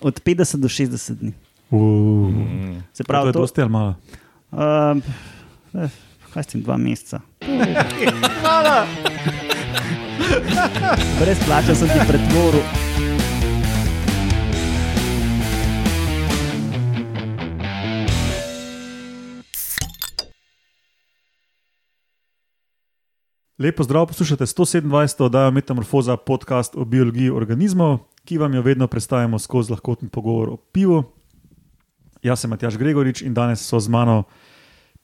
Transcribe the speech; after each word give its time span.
Od 0.00 0.20
50 0.20 0.56
do 0.56 0.68
60 0.68 1.12
dni. 1.12 1.32
Uh, 1.70 2.30
Se 2.92 3.04
pravi, 3.04 3.32
to 3.32 3.38
je 3.38 3.42
dosti 3.42 3.60
ali 3.60 3.70
malo. 3.70 3.94
uh, 4.50 4.58
eh, 5.74 5.88
kaj 6.32 6.42
s 6.42 6.46
tem, 6.46 6.62
dva 6.62 6.76
meseca. 6.76 7.20
Brez 11.20 11.38
plača 11.46 11.74
sem 11.74 11.88
ti 11.88 11.98
pretvoril. 12.08 12.87
Lepo 23.58 23.82
zdrav, 23.82 24.06
poslušate 24.06 24.46
127. 24.46 25.22
oddajo 25.22 25.50
Metamorfoza, 25.50 26.16
podcast 26.16 26.76
o 26.76 26.84
biologiji 26.84 27.30
organizmov, 27.30 27.98
ki 28.24 28.38
vam 28.38 28.54
jo 28.54 28.62
vedno 28.62 28.86
predstavljamo 28.86 29.38
skozi 29.38 29.72
lahkoten 29.72 30.08
pogovor 30.08 30.48
o 30.48 30.56
pivu. 30.56 31.02
Jaz 32.22 32.40
sem 32.40 32.50
Matjaš 32.50 32.76
Gregorič 32.76 33.22
in 33.22 33.34
danes 33.34 33.60
so 33.60 33.80
z 33.80 33.88
mano 33.88 34.22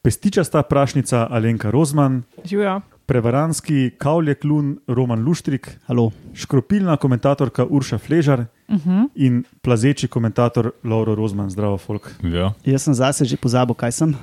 pestičasta 0.03 0.63
prašnica 0.63 1.27
Alenka 1.31 1.71
Rozman, 1.71 2.23
Živijo. 2.45 2.81
prevaranski 3.07 3.91
kavlje 3.99 4.35
klun 4.35 4.79
Roman 4.87 5.25
Luštrik, 5.25 5.79
Halo. 5.87 6.11
škropilna 6.35 6.97
komentatorka 6.97 7.65
Urša 7.65 7.99
Fležar 7.99 8.45
Uh 8.69 8.77
-huh. 8.77 9.09
in 9.15 9.45
plazeči 9.63 10.09
komentator 10.09 10.71
Lauro 10.85 11.15
Rozman. 11.15 11.51
Zdravo, 11.51 11.79
folk. 11.79 12.15
Ja. 12.23 12.53
Jaz 12.65 12.83
sem 12.83 12.95
zase 12.95 13.25
že 13.25 13.37
pozabil, 13.37 13.75
kaj 13.75 13.93
sem. 13.93 14.15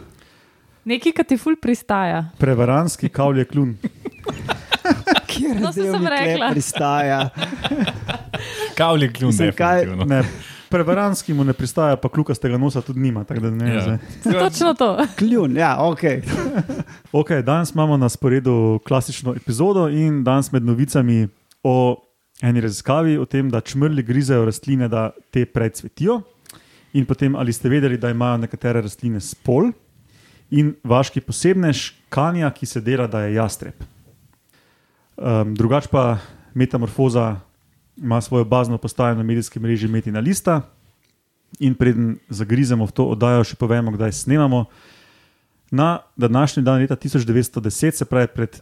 Nekaj, 0.85 1.12
kar 1.12 1.26
ti 1.26 1.38
ful 1.38 1.55
pristaja. 1.55 2.23
Prevaranski 2.38 3.09
kavlje 3.09 3.45
klun. 3.45 3.76
Kjer 5.27 5.59
No, 5.62 5.71
saj 5.71 5.84
sem 5.85 6.07
rekla. 6.07 6.49
pristaja. 6.52 7.30
Kavli 8.76 9.13
kljun, 9.13 9.27
Mislim, 9.30 9.52
kaj- 9.52 9.80
definitivno. 9.80 10.05
Ne, 10.05 10.23
prevaranski 10.70 11.34
mu 11.34 11.44
ne 11.44 11.54
pristaja, 11.54 11.95
pa 11.95 12.09
klukastega 12.09 12.57
nosa 12.57 12.81
tudi 12.81 12.99
nima. 12.99 13.26
ne 13.30 13.76
Ja. 13.76 13.98
Točno 14.40 14.73
to. 14.73 14.98
Kljun, 15.18 15.57
ja, 15.57 15.77
ok. 15.79 16.01
Okay, 17.13 17.41
danes 17.41 17.71
imamo 17.71 17.98
na 17.98 18.10
sporedu 18.10 18.79
klasično 18.88 19.35
epizodo 19.35 19.88
in 19.90 20.23
danes 20.23 20.51
med 20.51 20.63
novicami 20.63 21.27
o 21.63 21.95
eni 22.41 22.62
raziskavi 22.62 23.18
o 23.18 23.26
tem, 23.26 23.49
da 23.49 23.62
čmrli 23.62 24.04
grizejo 24.04 24.45
rastline, 24.45 24.88
da 24.88 25.12
te 25.32 25.45
precvetijo. 25.45 26.21
In 26.93 27.05
potem, 27.05 27.35
ali 27.35 27.54
ste 27.54 27.70
vedeli, 27.70 27.98
da 27.98 28.10
imajo 28.10 28.38
nekatere 28.38 28.82
rastline 28.82 29.20
spol 29.20 29.71
in 30.52 30.76
vaški 30.84 31.24
posebnež 31.24 31.91
kanja, 32.12 32.52
ki 32.52 32.68
se 32.68 32.82
dela, 32.84 33.07
da 33.07 33.24
je 33.26 33.35
jastreb. 33.40 33.88
Um, 35.16 35.55
drugač 35.55 35.88
pa 35.88 36.20
metamorfoza 36.54 37.40
ima 37.98 38.21
svojo 38.21 38.46
bazno 38.46 38.77
postajo 38.77 39.16
na 39.16 39.24
medijskem 39.24 39.63
mreži 39.63 39.88
Metina 39.88 40.20
Lista. 40.20 40.62
In 41.60 41.76
preden 41.76 42.18
zagrizemo 42.29 42.85
v 42.85 42.91
to 42.96 43.05
oddajo, 43.12 43.44
še 43.44 43.55
povemo, 43.60 43.91
kdaj 43.91 44.12
snemamo. 44.24 44.66
Na 45.72 45.99
današnji 46.16 46.63
dan, 46.63 46.82
leta 46.84 46.96
1910, 46.96 47.91
se 47.91 48.05
pravi 48.05 48.27
pred 48.27 48.60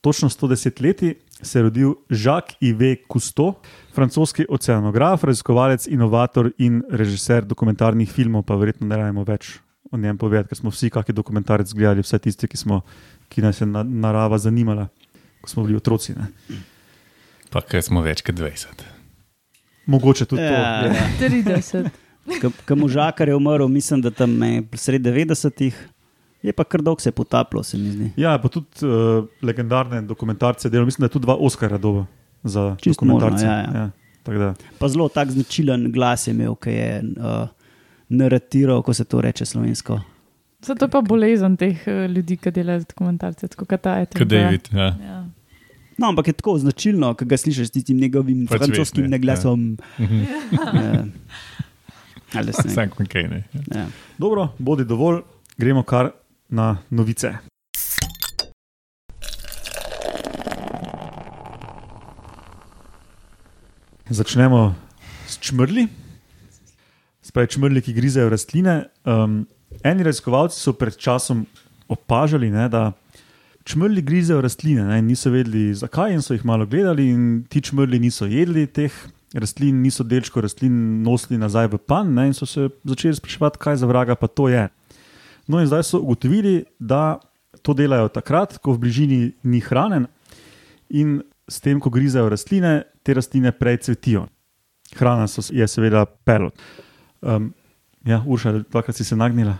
točno 0.00 0.28
110 0.28 0.82
leti, 0.82 1.14
se 1.42 1.58
je 1.58 1.62
rodil 1.62 1.94
Jacques 2.08 2.56
Yves 2.60 3.04
Cousteau, 3.12 3.56
francoski 3.92 4.46
oceanograf, 4.48 5.24
raziskovalec, 5.24 5.88
inovator 5.88 6.52
in 6.58 6.82
režiser 6.90 7.44
dokumentarnih 7.44 8.12
filmov, 8.12 8.46
pa 8.46 8.56
verjetno 8.56 8.86
ne 8.88 8.96
rajmo 8.96 9.24
več 9.24 9.56
o 9.96 10.02
njem 10.02 10.18
povedati, 10.18 10.48
ker 10.48 10.58
smo 10.58 10.70
vsi 10.70 10.90
kakšen 10.90 11.16
dokumentarec 11.16 11.72
gledali, 11.72 12.04
vse 12.04 12.18
tiste, 12.20 12.46
ki, 12.46 12.56
smo, 12.56 12.80
ki 13.28 13.42
nas 13.42 13.60
je 13.60 13.66
na, 13.66 13.82
narava 13.82 14.38
zanimala, 14.38 14.88
ko 15.40 15.50
smo 15.50 15.64
bili 15.64 15.76
otroci. 15.76 16.14
Ne. 16.14 16.28
Pa 17.50 17.60
kaj 17.62 17.82
smo 17.82 18.02
več 18.02 18.22
kot 18.22 18.36
20. 18.36 18.84
Mogoče 19.86 20.24
tudi 20.26 20.42
Ja, 20.42 20.82
to. 20.82 20.86
ja. 20.88 21.06
30. 21.20 21.90
Ko 22.66 22.74
možakar 22.76 23.28
je 23.28 23.36
umrl, 23.36 23.68
mislim, 23.68 24.00
da 24.00 24.10
tam 24.10 24.42
je 24.42 24.62
sredi 24.74 25.06
90-ih, 25.06 25.76
je 26.42 26.52
pa 26.52 26.64
kar 26.64 26.82
dolgo 26.82 27.00
se 27.00 27.08
je 27.08 27.14
potapljal, 27.14 27.62
se 27.62 27.78
mi 27.78 27.90
zdi. 27.90 28.08
Ja, 28.16 28.38
pa 28.38 28.48
tudi 28.48 28.66
uh, 28.82 29.24
legendarne 29.42 30.02
dokumentarce 30.02 30.70
delo. 30.70 30.84
Mislim, 30.84 31.02
da 31.02 31.06
je 31.06 31.14
tudi 31.14 31.22
dva 31.22 31.36
Oscara 31.36 31.78
doba 31.78 32.06
za 32.42 32.76
Čisto 32.80 33.04
dokumentarce. 33.04 33.46
možno, 33.46 33.50
ja, 33.50 33.58
ja. 33.58 33.70
Ja, 33.76 33.90
tako 34.22 34.38
da. 34.38 34.54
Pa 34.78 34.88
zelo 34.88 35.08
tak 35.08 35.30
značilen 35.30 35.92
glas 35.92 36.26
je 36.26 36.34
imel, 36.34 36.54
ki 36.56 36.70
je 36.70 36.90
uh, 37.16 37.48
naratiral, 38.08 38.82
ko 38.82 38.94
se 38.94 39.04
to 39.04 39.20
reče 39.20 39.46
slovensko. 39.46 40.00
Zato 40.62 40.84
je 40.84 40.90
pa 40.90 41.00
bolezen 41.00 41.56
teh 41.56 41.88
eh, 41.88 42.06
ljudi, 42.08 42.36
ki 42.36 42.50
delajo 42.50 42.84
dokumentarce, 42.88 43.48
tako 43.48 43.64
kot 43.64 43.82
ta 43.82 43.98
je. 44.00 44.06
Kot 44.18 44.28
David. 44.28 44.68
Ja. 44.72 44.92
Ja. 45.02 45.24
No, 45.98 46.08
ampak 46.08 46.26
je 46.26 46.32
tako 46.36 46.58
značilno, 46.58 47.14
ko 47.14 47.24
ga 47.24 47.36
slišiš 47.36 47.68
s 47.68 47.70
tistim 47.72 48.00
njegovim 48.00 48.46
Pač 48.46 48.58
francoskim 48.58 49.06
ne, 49.06 49.16
naglasom. 49.16 49.76
Ja. 49.98 51.04
Ali 52.36 52.52
se 52.52 52.66
ne. 52.66 52.72
Vsak 52.72 52.96
kaj 53.08 53.28
ne. 53.28 53.44
Ja. 53.74 53.86
Dobro, 54.18 54.48
bodi 54.58 54.84
dovolj, 54.84 55.22
gremo 55.56 55.82
kar 55.82 56.10
na 56.48 56.76
novice. 56.90 57.32
Začnemo 64.10 64.74
s 65.26 65.38
čmrli. 65.38 66.05
Spravi 67.36 67.52
čmrli, 67.52 67.80
ki 67.84 67.92
grizejo 67.92 68.30
rastline. 68.32 68.86
Um, 69.04 69.42
eni 69.84 70.04
raziskovalci 70.06 70.56
so 70.56 70.72
pred 70.72 70.94
časom 70.96 71.42
opažali, 71.84 72.48
ne, 72.48 72.62
da 72.72 72.94
čmrli 73.68 74.00
grizejo 74.00 74.38
rastline. 74.40 74.86
Ne, 74.88 75.02
in 75.02 75.10
niso 75.10 75.28
vedeli, 75.28 75.66
zakaj, 75.76 76.14
in 76.16 76.24
so 76.24 76.32
jih 76.32 76.46
malo 76.48 76.64
gledali, 76.64 77.04
ti 77.52 77.60
čmrli 77.60 78.00
niso 78.00 78.24
jedli 78.24 78.64
teh 78.64 78.96
rastlin, 79.36 79.82
niso 79.84 80.06
delčko 80.08 80.40
rastlin 80.46 80.78
nosili 81.04 81.36
nazaj 81.36 81.68
v 81.74 81.82
pan, 81.84 82.14
ne, 82.16 82.24
in 82.30 82.32
so 82.32 82.48
se 82.48 82.70
začeli 82.88 83.20
spraševati, 83.20 83.60
kaj 83.66 83.76
za 83.82 83.90
vraga 83.92 84.16
pa 84.16 84.32
to 84.32 84.48
je. 84.48 84.64
No, 85.44 85.60
in 85.60 85.68
zdaj 85.68 85.84
so 85.90 86.00
ugotovili, 86.00 86.62
da 86.80 87.18
to 87.60 87.76
delajo 87.76 88.08
takrat, 88.16 88.56
ko 88.64 88.78
v 88.78 88.86
bližini 88.86 89.20
ni 89.44 89.60
hrane, 89.60 90.06
in 90.88 91.20
s 91.44 91.60
tem, 91.60 91.84
ko 91.84 91.92
grizejo 91.92 92.32
rastline, 92.32 92.86
te 93.04 93.20
rastline 93.20 93.52
prej 93.52 93.82
cvetijo. 93.84 94.24
Hrana 94.96 95.28
so, 95.28 95.44
je 95.52 95.68
seveda 95.68 96.08
pelot. 96.24 96.56
Um, 97.22 97.52
ja, 98.04 98.22
Urša, 98.26 98.52
dvakrat 98.70 98.96
si 98.96 99.04
se 99.04 99.16
nagnila. 99.16 99.56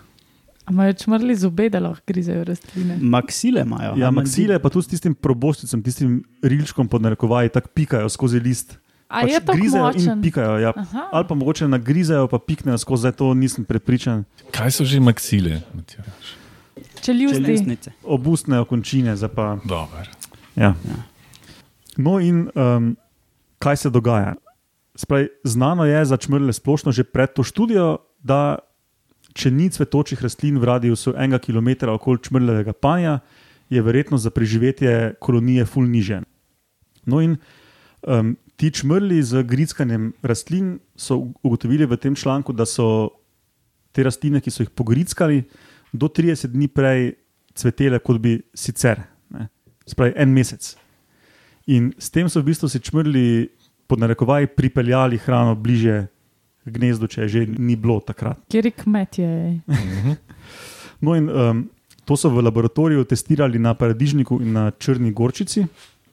Imajo 0.70 0.92
čmrli 0.92 1.36
zobe, 1.36 1.68
da 1.70 1.78
lahko 1.80 2.02
grizejo 2.06 2.44
rastline. 2.44 2.98
Maksile 3.00 3.60
imajo. 3.62 3.94
Ja, 3.96 4.10
maksile 4.10 4.58
pa 4.58 4.68
tudi 4.68 4.84
s 4.84 4.88
tistim 4.88 5.14
probosticem, 5.14 5.82
tistim 5.82 6.24
rilčkom 6.42 6.88
pod 6.88 7.02
narekovaji, 7.02 7.48
tako 7.54 7.68
pikajo 7.74 8.08
skozi 8.08 8.40
list. 8.40 8.78
A 9.08 9.20
je 9.20 9.40
to 9.40 9.54
grizejo 9.54 9.90
in 9.94 10.02
močen? 10.02 10.22
pikajo. 10.22 10.58
Ja. 10.58 10.72
Aha. 10.76 11.08
Ali 11.12 11.24
pa 11.28 11.34
mogoče 11.34 11.68
nagrizejo, 11.68 12.26
pa 12.28 12.38
piknejo 12.38 12.78
skozi, 12.78 13.00
zdaj 13.00 13.12
to 13.12 13.34
nisem 13.34 13.64
prepričan. 13.64 14.24
Kaj 14.50 14.70
so 14.70 14.84
že 14.84 15.00
maksile? 15.00 15.60
Čeljustnice. 17.00 17.92
Obustne 18.02 18.58
okončine, 18.60 19.14
pa. 19.34 19.58
Dober. 19.64 20.10
Ja. 20.56 20.74
No, 21.96 22.18
in 22.20 22.50
um, 22.54 22.96
kaj 23.58 23.76
se 23.76 23.90
dogaja? 23.90 24.34
Spravi, 24.96 25.28
znano 25.44 25.84
je 25.84 26.04
za 26.04 26.16
čmrle 26.16 26.52
splošno 26.52 26.92
že 26.92 27.04
pred 27.04 27.32
to 27.32 27.44
študijo, 27.44 27.98
da 28.22 28.58
če 29.36 29.52
ni 29.52 29.68
cvetočih 29.70 30.22
rastlin 30.24 30.56
v 30.58 30.64
radiusu 30.64 31.12
enega 31.12 31.38
kilometra 31.38 31.92
okoli 31.92 32.22
čmrlevega 32.24 32.72
panja, 32.72 33.20
je 33.68 33.82
verjetnost 33.82 34.24
za 34.24 34.30
preživetje 34.30 35.14
kolonije 35.20 35.66
ful 35.66 35.84
nižen. 35.90 36.24
No, 37.06 37.20
in 37.20 37.36
um, 38.06 38.36
ti 38.56 38.70
čmrli 38.70 39.20
z 39.22 39.42
grickanjem 39.42 40.12
rastlin 40.22 40.78
so 40.96 41.32
ugotovili 41.42 41.86
v 41.86 41.98
tem 42.00 42.14
članku, 42.14 42.52
da 42.52 42.66
so 42.66 43.10
te 43.92 44.04
rastline, 44.06 44.40
ki 44.40 44.50
so 44.50 44.64
jih 44.64 44.70
pogrickali, 44.70 45.44
do 45.92 46.08
30 46.08 46.52
dni 46.52 46.68
prej 46.68 47.14
cvetele, 47.56 48.00
kot 48.00 48.20
bi 48.20 48.38
sicer. 48.54 49.02
Ne. 49.32 49.48
Spravi, 49.88 50.16
en 50.16 50.32
mesec. 50.32 50.74
In 51.66 51.90
s 51.98 52.10
tem 52.14 52.28
so 52.30 52.40
v 52.40 52.52
bistvu 52.52 52.70
si 52.70 52.80
čmrli, 52.80 53.50
pod 53.86 54.00
narekovaji, 54.02 54.46
pripeljali 54.46 55.18
hrano 55.18 55.54
bliže 55.54 56.06
gnezdu, 56.66 57.06
če 57.06 57.26
je 57.26 57.28
že 57.28 57.46
ni 57.58 57.76
bilo 57.76 58.00
takrat. 58.00 58.40
Kjer 58.50 58.66
je 58.66 58.74
kmetje? 58.82 59.28
No, 61.04 61.12
in 61.12 61.28
um, 61.28 61.58
to 62.08 62.16
so 62.16 62.30
v 62.32 62.40
laboratoriju 62.40 63.04
testirali 63.04 63.60
na 63.60 63.74
paradižniku 63.76 64.38
in 64.40 64.54
na 64.56 64.70
črni 64.72 65.12
gorčici. 65.12 65.66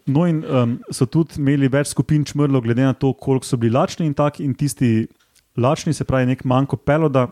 No, 0.06 0.26
in 0.28 0.42
um, 0.44 0.74
so 0.92 1.08
tudi 1.08 1.40
imeli 1.40 1.70
več 1.72 1.94
skupin 1.94 2.26
čmrlov, 2.28 2.66
glede 2.66 2.84
na 2.84 2.92
to, 2.92 3.14
koliko 3.16 3.48
so 3.48 3.56
bili 3.56 3.72
lačni 3.72 4.10
in 4.10 4.14
taki, 4.14 4.44
in 4.44 4.52
tisti 4.60 5.08
lačni, 5.56 5.96
se 5.96 6.04
pravi, 6.04 6.28
nek 6.34 6.44
manjko 6.44 6.82
peloda, 6.84 7.30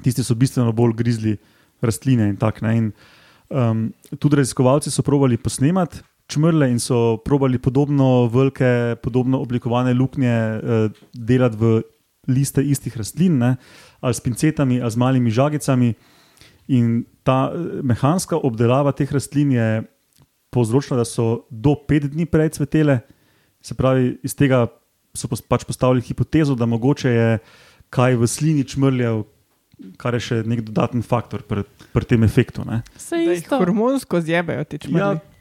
tisti 0.00 0.24
so 0.24 0.32
bistveno 0.38 0.72
bolj 0.72 0.96
grizli 0.96 1.36
rastline 1.84 2.30
in 2.32 2.38
tako. 2.40 2.72
In, 2.72 2.88
um, 3.52 3.84
tudi 4.16 4.40
raziskovalci 4.40 4.90
so 4.90 5.04
provali 5.04 5.36
posnemati 5.36 6.00
čmrle 6.32 6.68
in 6.72 6.80
so 6.80 7.18
provali 7.24 7.60
podobno 7.60 8.26
velike, 8.32 8.96
podobno 9.02 9.40
oblikovane 9.44 9.94
luknje 9.94 10.34
uh, 10.34 11.02
delati 11.12 11.58
v 11.60 11.72
liste 12.28 12.62
istih 12.62 12.96
rastlin, 12.96 13.38
ne, 13.38 13.56
ali 14.00 14.14
s 14.14 14.20
pincetami, 14.20 14.80
ali 14.80 14.90
z 14.90 14.96
malimi 14.96 15.30
žagicami. 15.30 15.94
In 16.68 17.02
ta 17.26 17.50
eh, 17.50 17.82
mehanska 17.82 18.38
obdelava 18.38 18.92
teh 18.94 19.10
rastlin 19.10 19.50
je 19.52 19.82
povzročila, 20.54 21.00
da 21.02 21.04
so 21.08 21.48
do 21.50 21.74
pet 21.74 22.06
dni 22.12 22.26
prej 22.26 22.54
cvetele, 22.58 23.00
se 23.62 23.74
pravi, 23.74 24.18
iz 24.22 24.36
tega 24.38 24.68
so 25.14 25.28
pač 25.28 25.64
postavili 25.68 26.04
hipotezo, 26.04 26.54
da 26.54 26.66
mogoče 26.66 27.10
je 27.10 27.28
kaj 27.92 28.16
v 28.16 28.28
slini 28.28 28.64
čmrljev, 28.64 29.24
kar 30.00 30.14
je 30.16 30.22
še 30.22 30.38
nek 30.46 30.62
dodaten 30.64 31.02
faktor 31.02 31.42
pri, 31.46 31.64
pri 31.92 32.06
tem 32.08 32.22
efektu. 32.24 32.64
Ne. 32.68 32.82
Jih 32.96 33.42
isto. 33.42 33.58
hormonsko 33.58 34.22
zjebejo 34.22 34.64
te 34.64 34.78
čmrlje. 34.78 35.18
Ja, 35.18 35.31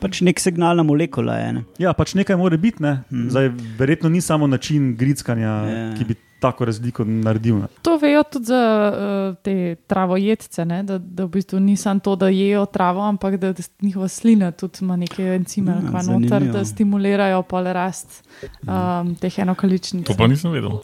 Pač 0.00 0.20
nek 0.24 0.40
signalna 0.40 0.82
molekula 0.82 1.36
je. 1.36 1.52
Ne? 1.52 1.62
ja, 1.78 1.92
pač 1.92 2.14
nekaj 2.14 2.36
mora 2.36 2.56
biti. 2.56 2.82
Ne. 2.82 3.02
Mhm. 3.12 3.28
Zdaj, 3.30 3.50
verjetno 3.78 4.08
ni 4.08 4.20
samo 4.20 4.46
način 4.46 4.94
grickanja, 4.96 5.50
Ja. 5.70 5.94
ki 5.98 6.04
bi 6.04 6.14
tako 6.40 6.64
razliko 6.64 7.04
naredil. 7.04 7.58
Ne. 7.60 7.66
To 7.84 7.98
vejo 8.00 8.22
tudi 8.32 8.48
za 8.48 8.60
uh, 8.92 9.36
te 9.44 9.74
travojedce, 9.86 10.64
ne? 10.64 10.82
da, 10.82 10.98
da 10.98 11.24
v 11.24 11.28
bistvu 11.28 11.60
ni 11.60 11.76
samo 11.76 12.00
to, 12.00 12.16
da 12.16 12.28
jejo 12.32 12.64
travo, 12.66 13.02
ampak 13.04 13.36
da, 13.36 13.52
da 13.52 13.62
njihova 13.82 14.08
slina 14.08 14.50
tudi 14.50 14.78
ima 14.80 14.96
neke 14.96 15.22
encime, 15.36 15.72
Ja, 15.72 16.00
ja, 16.00 16.02
noter, 16.18 16.48
da 16.52 16.64
stimulirajo 16.64 17.42
pol 17.42 17.64
rast 17.64 18.24
um, 18.64 19.14
teh 19.20 19.38
enokaličnic. 19.38 20.06
To 20.06 20.16
pa 20.16 20.26
nisem 20.26 20.50
vedel. 20.56 20.80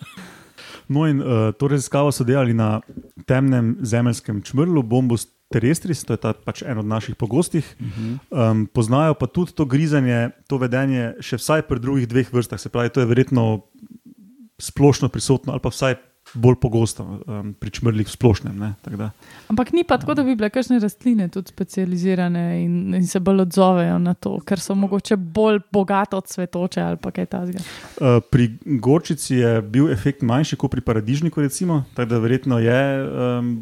No, 0.88 1.06
in 1.08 1.20
uh, 1.20 1.54
to 1.58 1.69
raziskavo 1.69 2.12
so 2.12 2.24
delali 2.24 2.54
na 2.54 2.80
temnem 3.26 3.76
zemeljskem 3.80 4.42
čmrlu, 4.42 4.82
bombus 4.82 5.26
terrestris, 5.52 6.02
to 6.04 6.16
je 6.16 6.20
ta, 6.22 6.32
pač 6.34 6.62
en 6.66 6.78
od 6.82 6.88
naših 6.88 7.14
pogostih. 7.19 7.66
Um, 8.31 8.66
poznajo 8.66 9.14
pa 9.14 9.31
tudi 9.31 9.54
to 9.54 9.64
grizanje, 9.64 10.31
to 10.50 10.58
vedenje, 10.58 11.14
še 11.22 11.38
vsaj 11.38 11.66
pri 11.69 11.82
drugih 11.82 12.08
dveh 12.10 12.32
vrstah, 12.32 12.60
se 12.60 12.72
pravi, 12.72 12.90
to 12.90 13.04
je 13.04 13.10
verjetno 13.10 13.46
splošno 14.58 15.08
prisotno 15.12 15.52
ali 15.52 15.60
pa 15.60 15.69
vsaj 15.69 15.98
bolj 16.34 16.56
pogosto 16.58 17.04
um, 17.06 17.52
pri 17.54 17.70
čmrlih 17.70 18.06
v 18.06 18.10
splošnem. 18.10 18.56
Ne. 18.58 18.75
Ampak 19.46 19.70
ni 19.72 19.84
pa 19.87 19.94
tako, 20.00 20.16
da 20.19 20.25
bi 20.26 20.34
bile 20.34 20.50
kakšne 20.50 20.81
rastline 20.82 21.28
tudi 21.31 21.52
specializirane 21.54 22.64
in, 22.64 22.94
in 22.98 23.06
se 23.06 23.20
bolj 23.22 23.44
odzovejo 23.46 23.98
na 24.02 24.16
to, 24.19 24.37
ker 24.43 24.60
so 24.60 24.75
mogoče 24.75 25.16
bolj 25.16 25.62
bogato 25.72 26.20
cvetoče 26.20 26.82
ali 26.82 26.98
pa 26.98 27.14
kaj 27.14 27.31
takega. 27.31 27.62
Uh, 27.62 28.19
pri 28.26 28.50
gorčici 28.82 29.38
je 29.38 29.60
bil 29.62 29.90
efekt 29.93 30.26
manjši 30.26 30.58
kot 30.58 30.75
pri 30.75 30.82
paradižniku, 30.82 31.40
recimo, 31.46 31.84
tako 31.94 32.16
da 32.16 32.22
verjetno 32.26 32.58
je 32.58 32.82
um, 33.06 33.52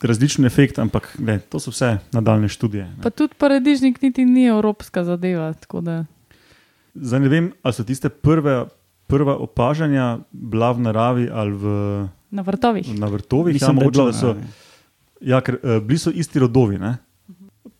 različen 0.00 0.44
efekt, 0.44 0.78
ampak 0.78 1.16
ne, 1.18 1.38
to 1.40 1.58
so 1.58 1.70
vse 1.70 1.98
nadaljne 2.12 2.48
študije. 2.48 2.84
Ne. 2.86 3.02
Pa 3.02 3.10
tudi 3.10 3.34
paradižnik 3.34 4.02
niti 4.02 4.24
ni 4.24 4.46
evropska 4.46 5.04
zadeva. 5.04 5.52
tako 5.54 5.80
da- 5.80 6.04
Zdaj 6.94 7.20
ne 7.20 7.28
vem, 7.28 7.52
ali 7.62 7.72
so 7.72 7.84
tiste 7.84 8.08
prve, 8.08 8.66
prva 9.06 9.36
opažanja 9.36 10.18
bila 10.30 10.72
v 10.72 10.80
naravi 10.80 11.28
ali 11.28 11.52
v, 11.52 11.64
Na 12.30 12.42
vrtovih. 12.42 12.98
na 12.98 13.06
vrtovih. 13.06 13.54
Mislim, 13.54 13.68
je 13.68 13.70
ja, 13.70 13.74
mogoče, 13.74 13.92
bilo, 13.92 14.06
da 14.06 14.12
so, 14.12 14.34
ne. 14.34 14.46
ja, 15.22 15.40
ker 15.40 15.54
uh, 15.56 15.78
bili 15.80 15.98
so 15.98 16.10
isti 16.10 16.38
rodovi. 16.38 16.78
Ne? 16.78 16.96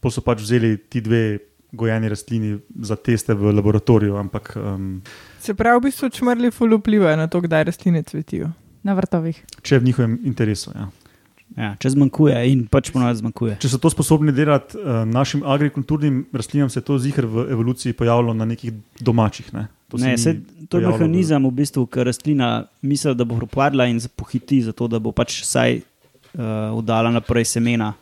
Pa 0.00 0.10
so 0.10 0.20
pač 0.20 0.40
vzeli 0.40 0.76
ti 0.78 1.00
dve 1.00 1.38
gojeni 1.70 2.08
rastlini 2.08 2.58
za 2.80 2.96
teste 2.96 3.34
v 3.34 3.52
laboratoriju, 3.52 4.16
ampak 4.16 4.56
um, 4.56 5.02
Se 5.38 5.54
pravi, 5.54 5.78
v 5.78 5.82
bistvu 5.82 6.08
čmrlji 6.10 6.50
ful 6.50 6.72
vplivajo 6.72 7.16
na 7.16 7.26
to, 7.26 7.40
kdaj 7.40 7.64
rastline 7.64 8.02
cvetijo. 8.02 8.50
Na 8.82 8.94
vrtovih. 8.94 9.36
če 9.62 9.74
je 9.74 9.80
v 9.80 9.84
njihovem 9.84 10.18
interesu. 10.24 10.70
Ja. 10.74 10.88
Ja, 11.56 11.72
če 11.80 11.94
zmanjkuje 11.94 12.36
in 12.52 12.66
pač 12.70 12.90
ponovadi 12.92 13.22
zmanjkuje. 13.22 13.56
Če 13.62 13.70
so 13.72 13.80
to 13.80 13.90
sposobni 13.90 14.34
delati 14.36 14.76
uh, 14.78 15.02
našim 15.08 15.40
agrikulturnim 15.48 16.26
rastlinam, 16.36 16.68
se 16.70 16.82
je 16.82 16.84
to 16.86 16.98
zihar 17.00 17.26
v 17.26 17.48
evoluciji 17.54 17.96
pojavilo 17.96 18.34
na 18.36 18.44
nekih 18.48 18.74
domačih. 19.00 19.48
Ne? 19.56 19.66
To 19.88 19.96
Ne, 19.96 20.18
se, 20.20 20.36
to 20.68 20.78
je 20.78 20.86
mehanizem, 20.86 21.46
v 21.48 21.54
bistvu, 21.62 21.86
ker 21.88 22.04
rastlina 22.06 22.66
misli, 22.84 23.14
da 23.16 23.24
bo 23.24 23.38
propadla 23.40 23.86
in 23.88 24.00
pohiti, 24.16 24.60
zato 24.66 24.88
da 24.92 25.00
bo 25.00 25.14
pač 25.16 25.40
vsaj 25.40 25.80
uh, 25.80 26.76
udala 26.76 27.10
naprej 27.14 27.48
semena. 27.56 27.94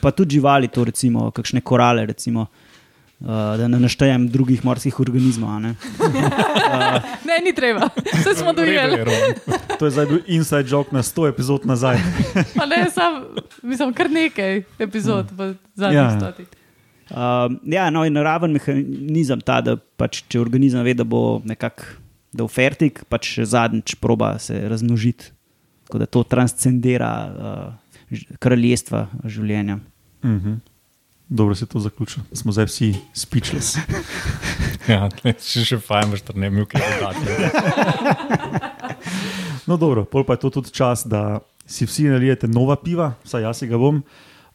Pa 0.00 0.14
tudi 0.14 0.38
živali, 0.38 0.70
to 0.70 0.86
recimo, 0.86 1.32
kakšne 1.34 1.60
korale, 1.60 2.06
recimo, 2.06 2.46
uh, 2.46 3.26
da 3.58 3.66
ne 3.68 3.82
naštejem 3.82 4.28
drugih 4.30 4.62
morskih 4.64 5.00
organizmov. 5.02 5.50
a 5.50 5.58
ne. 5.58 5.74
Ne, 7.28 7.40
ni 7.42 7.50
treba, 7.56 7.88
vse 8.14 8.34
smo 8.38 8.52
dojeli. 8.54 9.02
To 9.78 9.88
je 9.88 9.90
zdaj 9.90 10.06
bil 10.06 10.20
inside 10.26 10.68
joke 10.70 10.94
na 10.94 11.02
100 11.02 11.28
epizod 11.28 11.66
nazaj. 11.66 11.98
Pa 12.58 12.66
ne, 12.66 12.84
sam, 12.94 13.24
mislim, 13.62 13.94
kar 13.94 14.10
nekaj 14.10 14.62
epizod 14.78 15.32
v 15.32 15.54
zadnjih 15.74 15.98
Ja. 15.98 16.10
ja. 16.10 16.20
stotih. 16.20 16.46
Uh, 17.10 17.52
ja, 17.68 17.90
no, 17.90 18.04
in 18.08 18.16
naraven 18.16 18.54
mehanizem 18.56 19.42
ta, 19.44 19.60
da 19.60 19.76
pač, 19.76 20.22
če 20.28 20.40
organizem 20.40 20.84
ve, 20.86 20.94
da 20.96 21.04
bo 21.04 21.42
nekako 21.44 21.84
da 22.34 22.42
bo 22.42 22.50
fertik, 22.50 23.04
pač 23.08 23.38
zadnjič 23.46 23.94
proba 24.02 24.38
se 24.42 24.58
razmnožiti. 24.68 25.30
Tako 25.86 25.98
da 25.98 26.06
to 26.06 26.22
transcendira 26.26 27.10
uh, 27.28 28.18
kraljestva 28.42 29.06
življenja. 29.24 29.78
Mhm. 30.24 30.62
Dobro 31.28 31.54
se 31.54 31.64
je 31.64 31.68
to 31.68 31.80
zaključilo. 31.80 32.24
Smo 32.32 32.52
zdaj 32.52 32.66
vsi 32.66 32.94
speechless. 33.14 33.76
Ja, 34.84 35.06
če 35.08 35.62
še 35.64 35.78
fajn, 35.80 36.10
boš 36.12 36.20
tam 36.28 36.42
ne 36.42 36.50
kaj 36.68 36.82
dodati. 36.84 37.24
No, 39.66 39.76
dobro, 39.76 40.04
pol 40.04 40.24
pa 40.24 40.36
je 40.36 40.44
to 40.44 40.50
tudi 40.50 40.70
čas, 40.70 41.06
da 41.08 41.40
si 41.66 41.86
vsi 41.86 42.04
nalijete 42.12 42.48
nova 42.48 42.76
piva, 42.76 43.14
vsaj 43.24 43.42
jaz 43.42 43.58
si 43.58 43.66
ga 43.66 43.78
bom, 43.80 44.02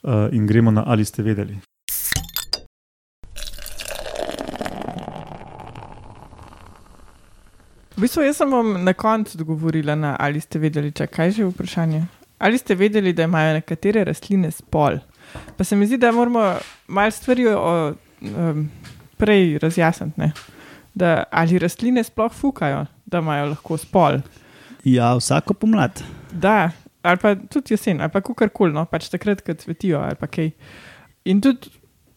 uh, 0.03 0.29
in 0.31 0.45
gremo 0.47 0.71
na 0.71 0.83
ali 0.85 1.05
ste 1.05 1.23
vedeli. 1.23 1.57
V 7.97 8.01
bistvu 8.01 8.21
jaz 8.23 8.37
sem 8.37 8.51
vam 8.51 8.83
na 8.83 8.93
koncu 8.93 9.37
odgovorila 9.37 9.95
na 9.95 10.15
ali 10.19 10.39
ste 10.39 10.59
vedeli, 10.59 10.91
če 10.91 11.07
kaj 11.07 11.31
že 11.31 11.41
je 11.41 11.49
vprašanje. 11.49 12.03
Ali 12.39 12.57
ste 12.57 12.75
vedeli, 12.75 13.13
da 13.13 13.25
imajo 13.25 13.57
nekatere 13.57 14.03
rastline 14.07 14.51
spol? 14.51 15.01
Pa 15.57 15.63
se 15.63 15.75
mi 15.75 15.87
zdi, 15.87 15.97
da 15.97 16.11
moramo 16.11 16.53
malo 16.87 17.11
stvari 17.11 17.47
o, 17.47 17.93
um, 18.21 18.69
prej 19.17 19.57
razjasniti. 19.59 20.21
ne. 20.21 20.31
Da, 20.93 21.23
ali 21.31 21.59
rastline 21.59 22.03
sploh 22.03 22.31
fukajo, 22.33 22.85
da 23.05 23.19
imajo 23.19 23.49
lahko 23.49 23.77
spol. 23.77 24.21
Ja, 24.83 25.15
vsako 25.15 25.53
pomlad. 25.53 26.03
Da, 26.31 26.71
ali 27.01 27.17
pa 27.17 27.35
tudi 27.37 27.73
jesen, 27.73 28.01
ali 28.01 28.09
pa 28.09 28.21
kakorkoli, 28.21 28.73
no, 28.73 28.85
pač 28.85 29.09
takrat, 29.09 29.41
ko 29.41 29.53
cvetijo 29.53 29.99
ali 29.99 30.15
pa 30.15 30.27
kaj. 30.27 30.51
In 31.25 31.41
tudi 31.41 31.67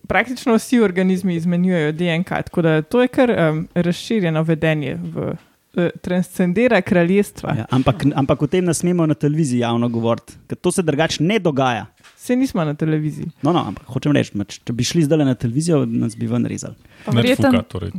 praktično 0.05 0.55
vsi 0.55 0.81
organizmi 0.81 1.35
izmenjujejo 1.35 1.93
DNK, 1.93 2.29
tako 2.45 2.63
da 2.63 2.83
to 2.83 3.03
je 3.03 3.09
kar 3.09 3.31
um, 3.33 3.69
razširjeno 3.75 4.43
vedenje 4.43 4.95
v. 4.97 5.33
eh, 5.75 5.91
Transcendira 6.03 6.83
kraljestva. 6.83 7.55
Ja, 7.57 7.65
ampak, 7.71 8.05
ampak 8.15 8.43
o 8.43 8.47
tem 8.47 8.65
ne 8.65 8.75
smemo 8.75 9.07
na 9.07 9.15
televiziji 9.15 9.61
javno 9.61 9.89
govoriti, 9.89 10.35
ker 10.47 10.57
to 10.57 10.71
se 10.71 10.83
drugače 10.83 11.23
ne 11.23 11.39
dogaja. 11.39 11.87
Vse 12.15 12.37
nismo 12.37 12.65
na 12.65 12.75
televiziji. 12.75 13.31
No, 13.43 13.53
no, 13.53 13.65
ampak 13.65 13.87
hočem 13.87 14.13
reči, 14.13 14.37
mač, 14.37 14.61
če 14.61 14.73
bi 14.73 14.85
šli 14.85 15.03
zdaj 15.03 15.25
na 15.25 15.35
televizijo, 15.35 15.87
nas 15.87 16.15
bi 16.15 16.27
ven 16.27 16.45
rezali. 16.47 16.77
Ne 17.07 17.15
verjetno- 17.15 17.51
fuka, 17.51 17.63
torej. 17.65 17.93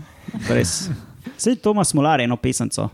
Res. 0.50 0.90
Sej 1.36 1.56
Tomas 1.58 1.94
Molar, 1.94 2.22
eno 2.22 2.38
pesemco. 2.38 2.90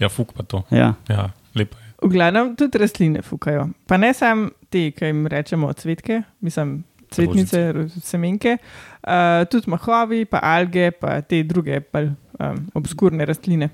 Ja, 0.00 0.08
fuk 0.08 0.32
pa 0.32 0.42
to. 0.42 0.62
Ja. 0.70 0.94
Ja, 1.08 1.28
lepo 1.54 1.76
je. 1.76 1.86
V 2.00 2.08
glavnem 2.08 2.54
tudi 2.56 2.78
rastline 2.78 3.20
fukajo. 3.22 3.66
Pa 3.86 3.96
ne 3.96 4.14
samo 4.14 4.48
te, 4.68 4.86
ki 4.90 5.04
jim 5.04 5.26
rečemo 5.26 5.68
cvetke, 5.72 6.22
mislim, 6.40 6.78
cvetnice, 7.10 7.60
ro- 7.72 7.88
semenke, 8.00 8.54
uh, 8.56 9.44
tudi 9.44 9.68
mahovi, 9.68 10.24
pa 10.24 10.40
alge, 10.40 10.90
pa 10.92 11.18
te 11.20 11.42
druge 11.42 11.80
bolj 11.82 12.08
um, 12.38 12.62
obskurne 12.74 13.24
rastline. 13.24 13.68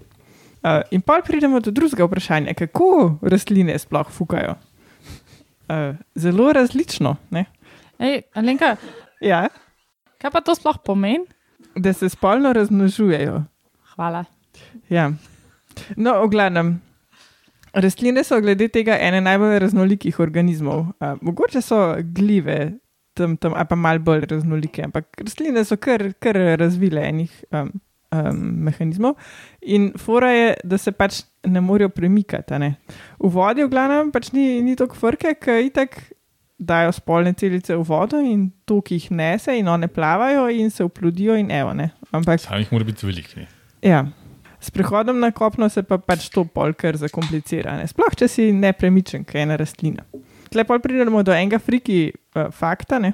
Uh, 0.59 0.80
in 0.90 1.00
pa 1.00 1.21
pridemo 1.23 1.61
do 1.61 1.71
drugega 1.71 2.02
vprašanja, 2.02 2.54
kako 2.54 2.88
rastline 3.23 3.78
sploh 3.78 4.11
fukajo. 4.11 4.56
Uh, 5.68 5.95
zelo 6.14 6.52
različno. 6.52 7.16
Ne? 7.30 7.45
Ej, 7.99 8.23
Alenka, 8.35 8.75
Ja, 9.21 9.47
kaj 10.18 10.30
pa 10.30 10.40
to 10.40 10.54
sploh 10.54 10.76
pomeni? 10.78 11.25
da 11.76 11.92
se 11.92 12.09
spolno 12.09 12.52
razmnožujejo. 12.52 13.42
Hvala. 13.95 14.25
Ja. 14.88 15.11
No, 15.97 16.18
v 16.25 16.30
glavnem, 16.33 16.75
rastline 17.76 18.25
so 18.25 18.40
glede 18.40 18.68
tega 18.73 18.97
ene 19.02 19.21
najbolj 19.25 19.59
raznolikih 19.66 20.21
organizmov. 20.21 20.87
Uh, 21.00 21.16
mogoče 21.21 21.62
so 21.64 21.80
gljive, 22.16 22.78
tam, 23.16 23.37
tam, 23.37 23.56
pa 23.68 23.76
malo 23.76 24.02
bolj 24.04 24.26
raznolike, 24.30 24.85
ampak 24.88 25.09
rastline 25.23 25.64
so 25.64 25.78
kar, 25.80 26.11
kar 26.23 26.38
razvile 26.61 27.04
enih 27.09 27.33
um, 27.52 27.71
um, 28.14 28.42
mehanizmov. 28.68 29.16
In 29.61 29.92
fora 29.99 30.33
je, 30.33 30.50
da 30.64 30.78
se 30.78 30.92
pač 30.92 31.23
ne 31.47 31.61
morejo 31.61 31.88
premikati. 31.88 32.54
a 32.54 32.59
Ne? 32.59 32.76
V 33.21 33.33
vodi, 33.33 33.64
v 33.64 33.73
glavnem, 33.73 34.12
pač 34.12 34.33
ni, 34.33 34.61
ni 34.62 34.76
toliko 34.76 34.99
frke, 35.00 35.37
ker 35.40 35.64
itak. 35.64 35.99
Dajo 36.56 36.88
spolne 36.97 37.35
celice 37.37 37.75
v 37.76 37.83
vodo 37.85 38.16
in 38.16 38.47
to, 38.64 38.78
ki 38.80 38.97
jih 38.97 39.11
nese, 39.12 39.52
in 39.61 39.66
one 39.68 39.90
plavajo 39.92 40.47
in 40.49 40.71
se 40.73 40.80
uplodijo, 40.85 41.35
in 41.37 41.50
evo. 41.52 41.75
Ne? 41.76 41.90
Ampak 42.16 42.40
Sam 42.40 42.62
jih 42.62 42.71
mora 42.73 42.87
biti 42.88 43.04
veliki. 43.04 43.45
Ja. 43.85 44.06
S 44.66 44.70
prehodom 44.75 45.20
na 45.23 45.30
kopno 45.30 45.68
se 45.70 45.85
pa 45.87 45.99
pač 46.02 46.26
to 46.35 46.42
polkar 46.44 46.96
zakomplicira. 46.99 47.76
Ne? 47.78 47.87
Sploh, 47.87 48.16
če 48.18 48.26
si 48.30 48.46
nepremičen, 48.50 49.23
kaj 49.28 49.38
je 49.38 49.44
ena 49.46 49.58
rastlina. 49.61 50.06
Tlepol 50.50 50.80
pridemo 50.82 51.23
do 51.26 51.35
enega 51.35 51.61
friki 51.62 52.00
uh, 52.11 52.49
fakta, 52.50 52.99
ne? 53.02 53.12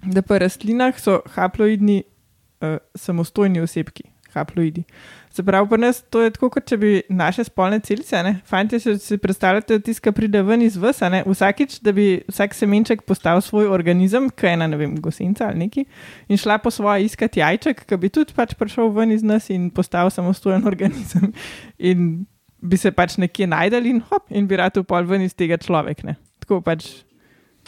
da 0.00 0.22
pa 0.22 0.38
rastlinah 0.40 0.94
so 0.98 1.18
haploidni 1.34 1.98
uh, 2.04 2.78
samostojni 2.94 3.60
osebki. 3.60 4.06
Haploidi. 4.34 4.84
Se 5.30 5.44
pravi, 5.46 5.68
pri 5.70 5.78
nas 5.78 6.00
to 6.10 6.24
je 6.24 6.32
tako, 6.34 6.48
kot 6.50 6.66
če 6.66 6.76
bi 6.80 6.90
naše 7.08 7.44
spolne 7.46 7.78
celice, 7.86 8.22
ne? 8.26 8.32
fanti 8.46 8.80
si, 8.82 8.96
si 8.98 9.18
predstavljate, 9.18 9.78
da 9.78 9.84
tiska 9.86 10.12
pride 10.12 10.42
ven 10.42 10.62
iz 10.66 10.76
vas, 10.80 11.02
a 11.06 11.10
ne? 11.12 11.22
vsakič, 11.26 11.78
da 11.86 11.94
bi 11.94 12.08
vsak 12.28 12.56
semenček 12.58 13.04
postal 13.06 13.38
svoj 13.44 13.70
organizem, 13.70 14.26
kaj 14.30 14.56
ena, 14.56 14.66
ne 14.70 14.80
vem, 14.80 14.96
gosenca 15.02 15.46
ali 15.46 15.66
neki, 15.66 15.86
in 16.28 16.40
šla 16.40 16.58
po 16.58 16.72
svoje 16.74 17.06
iskati 17.06 17.40
jajček, 17.40 17.84
ki 17.86 18.00
bi 18.00 18.10
tudi 18.10 18.34
pač 18.34 18.56
prišel 18.58 18.90
ven 18.96 19.14
iz 19.14 19.22
nas 19.22 19.46
in 19.54 19.70
postal 19.70 20.10
samostojen 20.10 20.66
organizem. 20.66 21.30
In 21.78 22.26
bi 22.60 22.76
se 22.76 22.92
pač 22.92 23.16
nekje 23.20 23.48
najdel 23.48 23.86
in 23.88 24.00
hop, 24.10 24.26
in 24.30 24.48
bi 24.48 24.58
rad 24.60 24.76
upal 24.80 25.06
ven 25.08 25.24
iz 25.24 25.34
tega 25.36 25.58
človek. 25.60 26.04
Ne? 26.04 26.16
Tako 26.44 26.60
pač. 26.64 26.88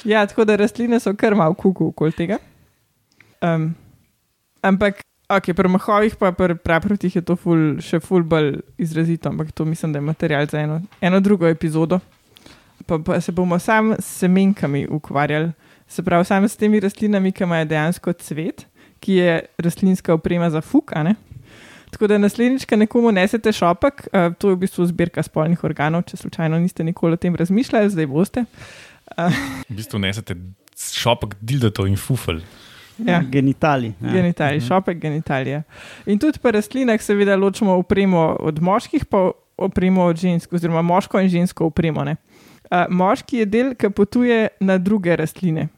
Ja, 0.09 0.25
tako 0.27 0.45
da 0.49 0.57
rastline 0.57 0.99
so 1.01 1.13
kar 1.19 1.37
malo 1.39 1.55
kuku 1.59 1.91
okoli 1.93 2.15
tega. 2.17 2.39
Um, 3.45 3.73
ampak, 4.65 5.03
ok, 5.37 5.53
pri 5.57 5.69
mahovih 5.69 6.17
pa 6.17 6.33
pri 6.33 6.55
praprotih 6.55 7.17
je 7.17 7.23
to 7.23 7.37
ful, 7.37 7.79
še 7.83 8.01
ful 8.01 8.25
bolj 8.27 8.61
izrazito, 8.79 9.31
ampak 9.33 9.53
to 9.53 9.65
mislim, 9.65 9.93
da 9.93 10.01
je 10.01 10.09
material 10.09 10.47
za 10.51 10.61
eno, 10.61 10.81
eno 11.01 11.21
drugo 11.21 11.49
epizodo. 11.49 12.01
Pa, 12.87 12.99
pa 12.99 13.21
se 13.21 13.33
bomo 13.33 13.59
sam 13.59 13.93
s 13.95 14.19
semenkami 14.23 14.87
ukvarjali, 14.91 15.53
se 15.89 16.03
pravi, 16.03 16.25
samo 16.25 16.49
s 16.49 16.57
temi 16.57 16.81
rastlinami, 16.81 17.33
ki 17.33 17.45
imajo 17.45 17.69
dejansko 17.71 18.13
cvet, 18.13 18.67
ki 19.01 19.21
je 19.21 19.37
rastlinska 19.59 20.15
oprema 20.15 20.51
za 20.51 20.61
fuk. 20.61 20.93
a 20.97 21.03
ne? 21.03 21.15
Tako 21.93 22.09
da 22.09 22.19
naslednjič, 22.19 22.65
ko 22.65 22.77
nekomu 22.77 23.13
nesete 23.13 23.53
šopek, 23.53 24.07
uh, 24.09 24.33
to 24.39 24.49
je 24.49 24.57
v 24.57 24.63
bistvu 24.65 24.87
zbirka 24.89 25.23
spolnih 25.23 25.61
organov, 25.65 26.07
če 26.09 26.17
slučajno 26.17 26.59
niste 26.59 26.85
nikoli 26.85 27.19
o 27.19 27.21
tem 27.21 27.37
razmišljali, 27.37 27.93
zdaj 27.93 28.09
boste. 28.09 28.45
V 29.69 29.77
bistvu 29.77 30.01
nesete 30.01 30.39
šopek, 30.81 31.37
dildato 31.45 31.85
in 31.87 32.01
fufel. 32.01 32.41
Ja. 33.07 33.23
Genitali. 33.31 33.93
Ja. 34.01 34.13
Genitalije, 34.13 34.61
šopek 34.61 34.99
genitalije. 34.99 35.63
In 36.07 36.19
tudi 36.19 36.39
pri 36.39 36.53
rastlinah, 36.53 37.01
seveda, 37.03 37.37
ločimo 37.37 37.77
opremo 37.79 38.37
od 38.41 38.63
moških, 38.63 39.05
pa 39.05 39.31
opremo 39.57 40.03
od 40.03 40.17
žensk, 40.17 40.53
oziroma 40.53 40.83
moško 40.83 41.21
in 41.21 41.29
žensko 41.29 41.67
opremo. 41.67 42.05
ne. 42.05 42.17
Uh, 42.71 42.87
moški 42.89 43.43
je 43.43 43.47
del, 43.47 43.75
ki 43.75 43.91
potuje 43.91 44.49
na 44.61 44.79
druge 44.79 45.17
rastline. 45.17 45.69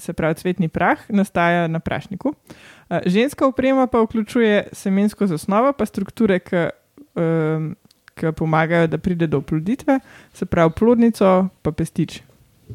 Se 0.00 0.12
pravi, 0.12 0.34
cvetni 0.34 0.68
prah 0.68 0.98
nastaja 1.08 1.66
na 1.68 1.80
prašniku. 1.80 2.32
Uh, 2.32 2.98
ženska 3.06 3.46
oprema 3.46 3.86
pa 3.86 4.00
vključuje 4.00 4.68
semensko 4.72 5.26
zasnovo, 5.26 5.72
pa 5.72 5.86
strukture, 5.86 6.38
ki, 6.38 6.70
um, 7.14 7.74
ki 8.14 8.32
pomagajo, 8.36 8.86
da 8.86 8.98
pride 8.98 9.26
do 9.26 9.38
oploditve, 9.38 10.00
se 10.32 10.46
pravi, 10.46 10.72
plodnico, 10.78 11.48
pa 11.62 11.72
pestič. 11.72 12.22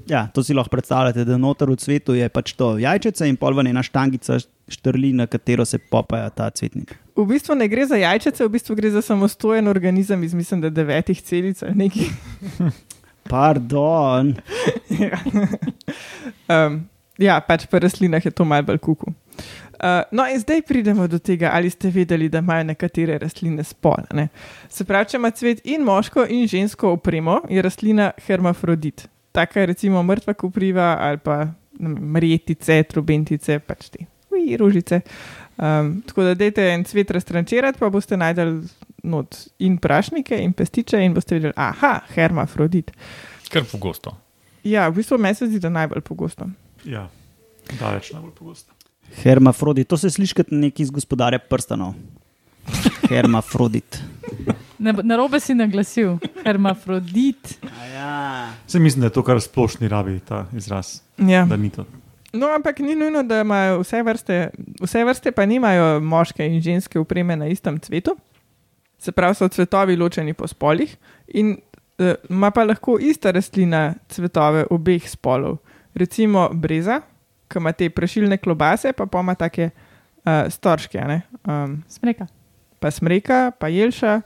Ja, 0.09 0.27
to 0.33 0.43
si 0.43 0.53
lahko 0.53 0.69
predstavljate, 0.69 1.25
da 1.25 1.37
noter 1.37 1.69
v 1.71 1.77
cvetu 1.81 2.15
je 2.17 2.27
pač 2.29 2.53
to 2.57 2.75
jajčice 2.81 3.27
in 3.29 3.37
pol 3.39 3.55
ven 3.57 3.71
ena 3.71 3.83
štangica 3.83 4.37
štrli, 4.71 5.13
na 5.13 5.27
katero 5.27 5.65
se 5.65 5.79
popaja 5.91 6.29
ta 6.29 6.49
cvetnik. 6.49 6.95
V 7.15 7.25
bistvu 7.29 7.55
ne 7.55 7.67
gre 7.71 7.85
za 7.87 7.99
jajčice, 7.99 8.45
v 8.45 8.53
bistvu 8.57 8.75
gre 8.75 8.91
za 8.91 9.01
samostojen 9.05 9.67
organizem 9.67 10.23
iz, 10.23 10.33
mislim, 10.33 10.61
da 10.61 10.69
devetih 10.69 11.21
celic 11.21 11.63
ali 11.63 11.85
nekaj. 11.85 12.09
Pardon. 13.31 14.35
Um, 16.45 16.83
ja, 17.17 17.39
pač 17.41 17.63
pri 17.65 17.79
rastlinah 17.81 18.21
je 18.21 18.29
to 18.29 18.45
malce 18.45 18.67
bolj 18.67 18.77
kuku. 18.85 19.13
Uh, 19.75 20.05
no, 20.13 20.27
in 20.29 20.39
zdaj 20.39 20.61
pridemo 20.67 21.07
do 21.09 21.17
tega, 21.19 21.49
ali 21.53 21.69
ste 21.69 21.89
vedeli, 21.89 22.29
da 22.29 22.39
imajo 22.43 22.67
nekatere 22.69 23.17
rastline 23.17 23.63
spol. 23.65 24.05
Ne? 24.13 24.27
Se 24.69 24.85
pravi, 24.85 25.09
če 25.11 25.17
ima 25.17 25.31
cvet 25.35 25.65
in 25.65 25.83
moško 25.83 26.27
in 26.29 26.45
žensko 26.47 26.93
opremo, 26.95 27.41
je 27.49 27.65
rastlina 27.65 28.11
hermafrodit. 28.27 29.07
Taka 29.35 29.63
je 29.63 29.71
recimo 29.73 30.03
mrtva 30.03 30.33
kopriva 30.33 30.95
ali 31.03 31.19
pa 31.19 31.43
ne 31.79 31.91
vem, 31.91 32.11
mrjetice, 32.15 32.83
trubentice, 32.89 33.59
pač 33.59 33.89
te 33.91 34.05
uj, 34.35 34.57
rožice. 34.57 35.01
Um, 35.57 36.01
tako 36.07 36.23
da 36.23 36.35
dajte 36.35 36.63
en 36.73 36.83
cvet 36.83 37.11
raztrančirati, 37.11 37.79
pa 37.79 37.89
boste 37.89 38.17
najdel 38.17 38.61
not 39.03 39.37
in 39.59 39.77
prašnike 39.77 40.37
in 40.43 40.53
pestiče 40.53 40.99
in 41.05 41.13
boste 41.15 41.35
videli, 41.35 41.53
aha, 41.55 41.99
hermafrodit. 42.15 42.91
Kar 43.51 43.63
pogosto. 43.71 44.15
Ja, 44.63 44.87
v 44.89 44.99
bistvu 44.99 45.19
meni 45.21 45.37
se 45.37 45.47
zdi, 45.47 45.61
da 45.61 45.69
najbolj 45.69 46.01
pogosto. 46.01 46.49
Ja, 46.83 47.07
daleč 47.79 48.11
najbolj 48.13 48.33
pogosto. 48.35 48.73
Hermafrodit, 49.21 49.87
to 49.87 49.97
se 49.97 50.09
sliši 50.09 50.41
kot 50.41 50.51
neki 50.51 50.83
iz 50.83 50.91
gospodarja 50.91 51.39
prstanov. 51.39 51.93
Hermafrodit. 53.09 54.01
Ne, 54.79 54.94
na 55.03 55.15
robe 55.15 55.39
si 55.39 55.53
naglasil, 55.55 56.17
hermafrodit. 56.44 57.60
Ja. 57.94 58.50
Se 58.67 58.79
mislim, 58.79 59.01
da 59.01 59.08
je 59.08 59.15
to 59.15 59.24
kar 59.24 59.41
splošni 59.41 59.88
rabi 59.88 60.20
ta 60.20 60.46
izraz. 60.55 61.01
Ja. 61.17 61.46
Da 61.46 61.58
ni 61.58 61.70
to. 61.70 61.86
No, 62.34 62.50
ampak 62.51 62.79
ni 62.79 62.96
nujno, 62.96 63.24
da 63.24 63.41
imajo 63.41 63.79
vse 63.79 64.01
vrste, 64.03 64.50
vse 64.82 65.03
vrste 65.08 65.32
pa 65.32 65.46
nimajo 65.46 66.00
moške 66.03 66.48
in 66.48 66.62
ženske 66.62 67.00
upreme 67.00 67.36
na 67.36 67.48
istem 67.48 67.79
cvetu. 67.79 68.17
Se 69.00 69.12
pravi, 69.12 69.36
so 69.36 69.48
cvetovi 69.48 69.96
ločeni 69.96 70.34
po 70.34 70.48
spolih 70.48 70.96
in 71.27 71.55
eh, 72.00 72.15
ima 72.29 72.51
pa 72.51 72.63
lahko 72.63 72.98
ista 73.00 73.32
rastlina 73.32 73.94
cvetove 74.12 74.65
obeh 74.70 75.08
spolov. 75.10 75.58
Recimo 75.96 76.50
breza, 76.53 77.00
ki 77.48 77.62
ima 77.62 77.72
te 77.72 77.89
prašilne 77.89 78.38
klobase, 78.38 78.91
pa 78.94 79.05
pa 79.05 79.20
ima 79.24 79.36
take 79.36 79.70
uh, 79.70 80.50
storške, 80.51 81.00
a 81.00 81.08
ne? 81.08 81.22
um, 81.48 81.77
Smreka. 81.88 82.27
pa 82.79 82.91
smreka, 82.91 83.51
pa 83.60 83.67
jelša, 83.67 84.22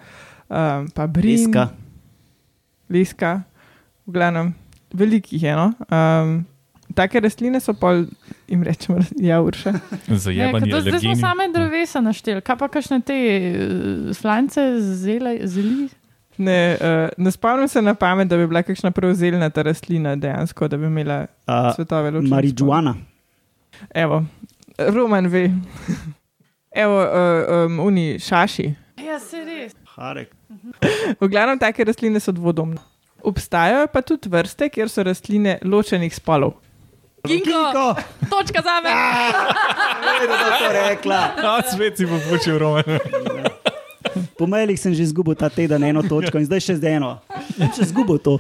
um, 0.50 0.88
pa 0.96 1.08
brin, 1.08 1.46
Leska. 1.46 1.70
leska, 2.90 3.42
v 4.08 4.12
glavnem, 4.14 4.54
velikih 4.94 5.44
je. 5.44 5.56
No? 5.56 5.74
Um, 5.90 6.46
take 6.96 7.20
rastline 7.22 7.60
so 7.62 7.74
pol, 7.74 8.06
jim 8.50 8.64
rečemo, 8.64 9.00
ja, 9.22 9.42
urša. 9.42 9.74
Ne, 10.10 10.18
Zajebani 10.18 10.70
Ja, 10.72 10.82
zdaj 10.82 11.00
smo 11.00 11.16
same 11.16 11.48
drevesa 11.54 12.02
našteli, 12.02 12.42
kaj 12.42 12.58
pa 12.58 12.68
kakšne 12.68 13.02
te 13.06 13.18
slance, 14.18 14.62
zele, 14.82 15.38
zeli. 15.48 15.90
Ne, 16.40 16.78
uh, 16.80 17.10
ne 17.18 17.32
spomnim 17.32 17.68
se 17.68 17.82
na 17.82 17.94
pamet, 17.94 18.28
da 18.32 18.38
bi 18.40 18.48
bila 18.48 18.64
kakšna 18.64 18.92
prevzelna 18.96 19.50
ta 19.50 19.62
rastlina 19.68 20.16
dejansko, 20.16 20.68
da 20.68 20.78
bi 20.78 20.86
imela 20.88 21.26
Uh, 21.50 21.74
svetove 21.76 22.12
ločene. 22.12 22.30
marijuana. 22.30 22.96
Evo, 23.96 24.24
Roman 24.78 25.28
ve. 25.28 25.50
Evo, 26.84 27.00
uh, 27.02 27.66
um, 27.66 27.80
uni 27.80 28.20
šaši. 28.20 28.74
Ja, 29.02 29.20
se 29.20 29.44
res. 29.46 29.74
Harek. 29.96 30.30
V 31.20 31.28
glavnem, 31.28 31.60
take 31.60 31.84
rastline 31.84 32.20
so 32.20 32.32
dvodomne. 32.36 32.82
Obstajajo 33.24 33.88
pa 33.92 34.02
tudi 34.02 34.32
vrste, 34.32 34.70
kjer 34.72 34.90
so 34.92 35.04
rastline 35.04 35.58
ločenih 35.64 36.14
spolov. 36.16 36.56
Kinko, 37.28 37.96
točka 38.32 38.62
za 38.64 38.80
me. 38.84 38.92
da 40.28 40.58
to 40.60 40.72
rekla. 40.72 41.34
A 41.36 41.60
svet 41.68 41.98
si 41.98 42.06
bo 42.08 42.20
počel 42.30 42.60
roman. 42.60 42.84
Po 44.40 44.48
mailih 44.48 44.80
sem 44.80 44.96
že 44.96 45.04
izgubil 45.04 45.36
ta 45.36 45.50
teden 45.52 45.84
eno 45.84 46.00
točko 46.00 46.40
in 46.40 46.48
zdaj 46.48 46.64
še 46.64 46.76
z 46.80 46.96
eno. 46.96 47.20
Če 47.76 47.84
izgubil 47.84 48.24
to. 48.24 48.40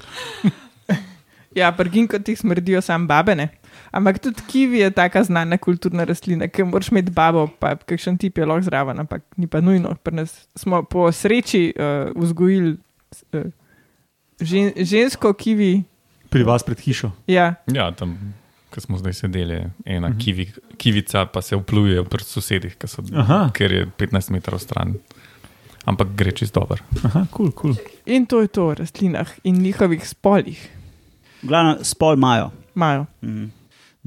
Ja, 1.56 1.72
prginko 1.76 2.20
ti 2.24 2.36
smrdijo 2.36 2.82
sam 2.82 3.08
babene. 3.08 3.50
Ampak 3.92 4.20
tudi 4.20 4.42
kivi 4.48 4.80
je 4.80 4.92
taka 4.92 5.24
znana 5.24 5.58
kulturna 5.58 6.04
rastlina, 6.06 6.48
ki 6.48 6.64
moraš 6.64 6.92
imeti 6.92 7.12
babo, 7.12 7.48
pa 7.60 7.76
kakšen 7.76 8.18
tip 8.18 8.38
je 8.38 8.46
lahko 8.46 8.68
zraven, 8.68 9.00
ampak 9.00 9.24
ni 9.38 9.48
pa 9.48 9.62
nujno. 9.62 9.96
Pri 10.04 10.16
nas 10.22 10.48
smo 10.56 10.84
po 10.84 11.12
sreči 11.12 11.74
uh, 11.74 12.12
vzgojili 12.16 12.76
uh, 13.34 13.48
žen, 14.40 14.72
žensko 14.78 15.34
kivi. 15.34 15.84
Pri 16.30 16.44
vas 16.44 16.64
pred 16.64 16.80
hišo. 16.80 17.12
Ja, 17.28 17.56
Ja, 17.74 17.92
tam, 17.92 18.36
ko 18.70 18.82
smo 18.82 18.98
zdaj 19.02 19.14
sedeli, 19.14 19.54
je 19.54 19.72
ena 19.86 20.12
kivi, 20.18 20.52
kivica 20.78 21.26
pa 21.26 21.42
se 21.42 21.58
vpluje 21.58 22.04
pri 22.06 22.24
sosedih, 22.24 22.78
ki 22.78 22.88
so, 22.88 23.02
Aha. 23.18 23.50
ker 23.54 23.72
je 23.74 23.88
15 23.98 24.30
metrov 24.32 24.62
stran. 24.62 24.94
Ampak 25.90 26.12
gre 26.14 26.32
čist 26.32 26.54
dobro. 26.54 26.78
Aha, 27.04 27.26
kul, 27.32 27.50
cool, 27.52 27.74
kul. 27.74 27.74
Cool. 27.74 27.96
in 28.06 28.26
to 28.30 28.42
je 28.42 28.48
to 28.48 28.68
o 28.68 28.74
rastlinah 28.76 29.30
in 29.44 29.62
njihovih 29.64 30.06
spolih. 30.08 30.60
Glavno, 31.42 31.78
spol 31.82 32.14
imajo. 32.14 32.52
Imajo. 32.76 33.06
Mhm. 33.24 33.46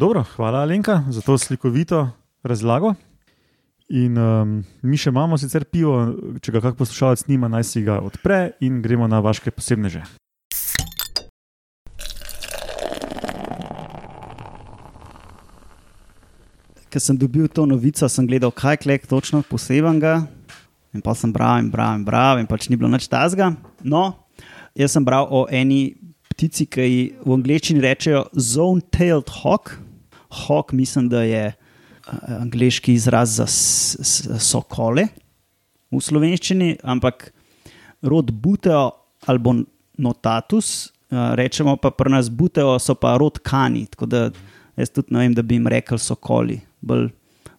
Dobro, 0.02 0.24
hvala 0.36 0.58
Alenka 0.58 1.02
za 1.10 1.20
to 1.20 1.38
slikovito 1.38 2.10
razlago. 2.42 2.94
In 3.88 4.18
um, 4.18 4.64
mi 4.82 4.96
še 4.98 5.12
imamo 5.14 5.36
sicer 5.38 5.62
pivo, 5.62 5.92
če 6.42 6.50
ga 6.56 6.62
kak 6.64 6.74
poslušalec 6.74 7.22
nima, 7.28 7.46
naj 7.46 7.62
si 7.68 7.82
ga 7.86 8.00
odpre 8.02 8.56
in 8.66 8.80
gremo 8.82 9.06
na 9.06 9.20
vaše 9.22 9.52
posebneže. 9.54 10.02
Ker 16.90 17.04
sem 17.06 17.20
dobil 17.22 17.46
to 17.46 17.68
novico, 17.70 18.10
sem 18.10 18.26
gledal, 18.26 18.50
kaj 18.50 18.82
je 18.82 18.98
točno 19.06 19.44
posebenega. 19.46 20.24
In 20.90 21.06
pa 21.06 21.14
sem 21.14 21.30
bral 21.30 21.62
in 21.62 21.70
bral 21.70 22.02
in 22.02 22.02
bral, 22.02 22.42
in 22.42 22.50
pač 22.50 22.66
ni 22.66 22.74
bilo 22.74 22.90
nič 22.90 23.06
tazga. 23.06 23.52
No, 23.86 24.26
jaz 24.74 24.98
sem 24.98 25.06
bral 25.06 25.30
o 25.30 25.46
eni 25.46 25.94
ptici, 26.34 26.66
ki 26.66 26.90
ji 26.90 27.00
v 27.22 27.38
angleščini 27.38 27.86
rečejo 27.86 28.26
zone-tailed 28.34 29.30
hawk. 29.44 29.78
Hawk, 30.32 30.72
mislim, 30.72 31.08
da 31.12 31.22
je 31.22 31.52
uh, 31.52 32.14
angliški 32.40 32.94
izraz 32.96 33.36
za 33.36 33.46
sokole 34.40 35.06
v 35.92 36.00
slovenščini, 36.00 36.76
ampak 36.82 37.30
rod 38.02 38.32
buteo 38.32 38.90
ali 39.26 39.64
notatus, 39.98 40.90
uh, 41.10 41.34
rečemo 41.38 41.76
pa 41.76 41.92
pri 41.94 42.16
nas 42.16 42.30
buteo, 42.30 42.78
so 42.80 42.96
pa 42.98 43.16
rod 43.20 43.38
kani. 43.44 43.84
Tako 43.92 44.06
da 44.06 44.22
jaz 44.76 44.90
tudi 44.90 45.14
ne 45.14 45.26
vem, 45.26 45.34
da 45.36 45.44
bi 45.44 45.60
jim 45.60 45.68
rekel 45.70 46.00
sokoli. 46.00 46.60
Bolj, 46.80 47.10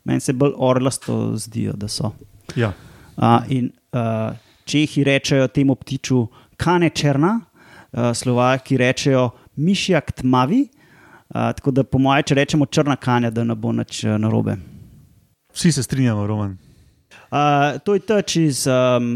meni 0.04 0.20
se 0.20 0.34
bolj 0.34 0.58
orlasto 0.58 1.38
zdijo, 1.38 1.78
da 1.78 1.88
so. 1.88 2.12
Ja, 2.60 2.74
Uh, 3.18 3.46
in 3.50 3.70
uh, 3.94 4.34
Čehi 4.66 5.04
rečejo 5.04 5.48
temu 5.48 5.76
ptiču 5.76 6.28
kane 6.58 6.90
črna, 6.90 7.40
uh, 7.92 8.14
Slovaki 8.14 8.78
rečejo 8.78 9.30
mišjak 9.56 10.12
tmavi. 10.12 10.68
Tako 11.34 11.72
da, 11.74 11.84
po 11.84 11.98
mojem, 11.98 12.28
če 12.30 12.36
rečemo 12.38 12.66
črna 12.70 12.96
kanja, 13.02 13.32
da 13.34 13.44
ne 13.44 13.56
bo 13.58 13.72
nič 13.74 14.04
uh, 14.06 14.18
narobe. 14.22 14.54
Vsi 15.54 15.72
se 15.74 15.84
strinjamo, 15.84 16.28
Roman. 16.30 16.58
Uh, 17.34 17.80
to 17.86 17.96
je 17.98 18.04
teč 18.06 18.36
iz, 18.38 18.60
um, 18.70 19.16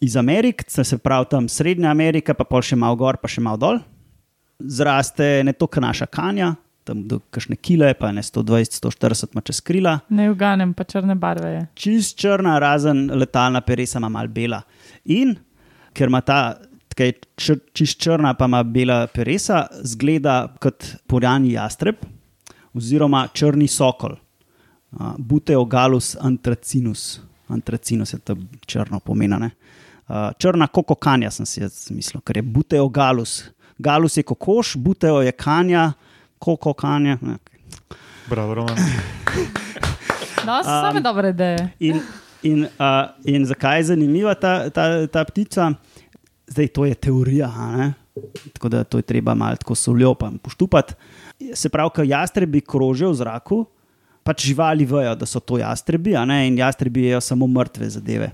iz 0.00 0.14
Amerike, 0.16 0.64
se 0.70 0.98
pravi 0.98 1.26
tam 1.30 1.48
Srednja 1.50 1.90
Amerika, 1.90 2.34
pa 2.34 2.46
pol 2.46 2.62
še 2.62 2.78
malo 2.78 2.98
gor, 2.98 3.18
pa 3.18 3.30
še 3.30 3.42
malo 3.42 3.58
dol. 3.58 3.80
Zraste 4.62 5.42
ne 5.46 5.52
to, 5.52 5.66
kar 5.66 5.82
naša 5.82 6.06
kanja, 6.06 6.52
tam 6.86 7.02
do 7.10 7.18
kakšne 7.34 7.58
kile, 7.58 7.90
pa 7.98 8.12
ne 8.14 8.22
120, 8.22 8.78
140 8.78 9.34
ima 9.34 9.42
čez 9.42 9.58
krila. 9.66 9.96
Ne 10.14 10.30
uganem, 10.30 10.76
pa 10.78 10.86
črne 10.86 11.18
barve 11.18 11.50
je. 11.50 11.66
Čist 11.82 12.22
črna, 12.22 12.54
razen 12.62 13.08
letalna 13.18 13.64
peresa, 13.66 13.98
ima 13.98 14.12
mal 14.14 14.30
bela. 14.30 14.62
In 15.10 15.34
ker 15.90 16.12
ima 16.12 16.22
ta. 16.22 16.40
Kaj 16.96 17.12
čr, 17.36 17.58
čist 17.76 18.00
črna, 18.00 18.32
pa 18.34 18.48
ima 18.48 18.62
bela 18.64 19.02
peresa, 19.12 19.66
zgleda 19.84 20.46
kot 20.60 20.86
porjani 21.06 21.52
jastreb, 21.52 22.00
oziroma 22.74 23.26
črni 23.32 23.68
sokol. 23.68 24.16
Uh, 24.96 25.12
Buteogalus 25.18 26.14
antracinus. 26.20 27.20
Antracinus 27.52 28.14
je 28.14 28.18
to 28.18 28.36
črno 28.66 29.00
pomenjene. 29.00 29.50
Uh, 30.08 30.30
črna 30.38 30.66
kokokanja 30.66 31.30
sem 31.30 31.46
si 31.46 31.60
jaz 31.60 31.90
mislil, 31.90 32.22
ker 32.24 32.40
je 32.40 32.42
buteogalus. 32.42 33.42
Galus 33.78 34.16
je 34.16 34.22
kokoš, 34.24 34.76
buteo 34.80 35.20
je 35.20 35.32
kanja, 35.32 35.92
kokokanja. 36.38 37.18
ne. 37.20 37.36
Bravo, 38.30 38.54
Roman. 38.54 38.76
No, 40.46 40.62
so 40.62 40.70
same 40.70 41.00
dobre 41.00 41.28
ideje. 41.28 41.68
In, 41.78 42.00
in, 42.42 42.64
uh, 42.64 43.10
in 43.24 43.46
zakaj 43.46 43.78
je 43.78 43.84
zanimiva 43.84 44.34
ta, 44.34 44.70
ta, 44.70 45.06
ta 45.06 45.24
ptica? 45.24 45.72
Zdaj, 46.46 46.68
to 46.68 46.84
je 46.84 46.94
teorija, 46.94 47.50
ne? 47.76 47.92
tako 48.52 48.68
da 48.68 48.84
to 48.84 48.98
je 48.98 49.02
treba 49.02 49.34
malo 49.34 49.56
tako 49.56 49.74
soljo 49.74 50.14
pa 50.14 50.30
poštupati. 50.42 50.94
Se 51.54 51.68
pravi, 51.68 51.90
ko 51.94 52.02
jastrebi 52.02 52.60
krožijo 52.60 53.10
v 53.10 53.18
zraku, 53.18 53.64
pač 54.24 54.46
živali 54.46 54.86
vejo, 54.88 55.14
da 55.14 55.26
so 55.26 55.40
to 55.40 55.58
jastrebi, 55.58 56.14
ne? 56.26 56.46
in 56.48 56.58
jastrebi 56.58 57.08
jejo 57.10 57.20
samo 57.20 57.46
mrtve 57.46 57.90
zadeve. 57.90 58.30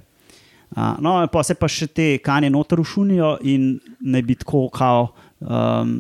A, 0.77 0.97
no, 1.01 1.19
pa 1.29 1.43
se 1.45 1.55
pa 1.59 1.69
še 1.69 1.91
te 1.93 2.07
kanje 2.25 2.49
noter 2.51 2.81
ušunijo 2.81 3.35
in 3.45 3.75
naj 4.01 4.23
bi 4.25 4.37
tako 4.41 4.69
kao 4.73 5.11
um, 5.41 5.99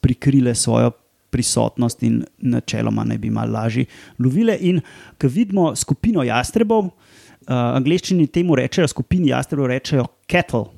prikrile 0.00 0.54
svojo 0.54 0.92
prisotnost 1.34 2.04
in 2.06 2.20
načeloma 2.38 3.04
naj 3.04 3.18
bi 3.18 3.32
malo 3.34 3.56
lažje 3.58 3.86
lovile. 4.22 4.54
In 4.60 4.78
ko 5.18 5.30
vidimo 5.32 5.72
skupino 5.76 6.22
jastrebov, 6.22 6.86
uh, 6.86 7.56
angliščini 7.74 8.28
temu 8.30 8.54
rečejo, 8.56 8.86
skupini 8.94 9.32
jastrebov 9.32 9.72
rečejo 9.74 10.06
cattle. 10.30 10.75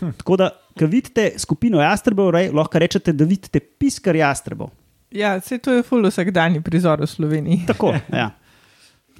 Hm. 0.00 0.12
Tako 0.20 0.36
da, 0.40 0.50
ko 0.78 0.86
vidite 0.86 1.32
skupino 1.38 1.82
jastrebov, 1.82 2.30
rej, 2.34 2.50
lahko 2.54 2.80
rečete, 2.80 3.12
da 3.12 3.28
vidite 3.28 3.60
piskar 3.60 4.16
jastrebov. 4.16 4.70
Ja, 5.12 5.40
se 5.40 5.58
to 5.58 5.72
je 5.76 5.82
ful 5.84 6.06
vsakdanji 6.08 6.62
prizor 6.64 7.02
v 7.04 7.06
Sloveniji. 7.06 7.64
Tako, 7.70 7.92
ja. 8.12 8.30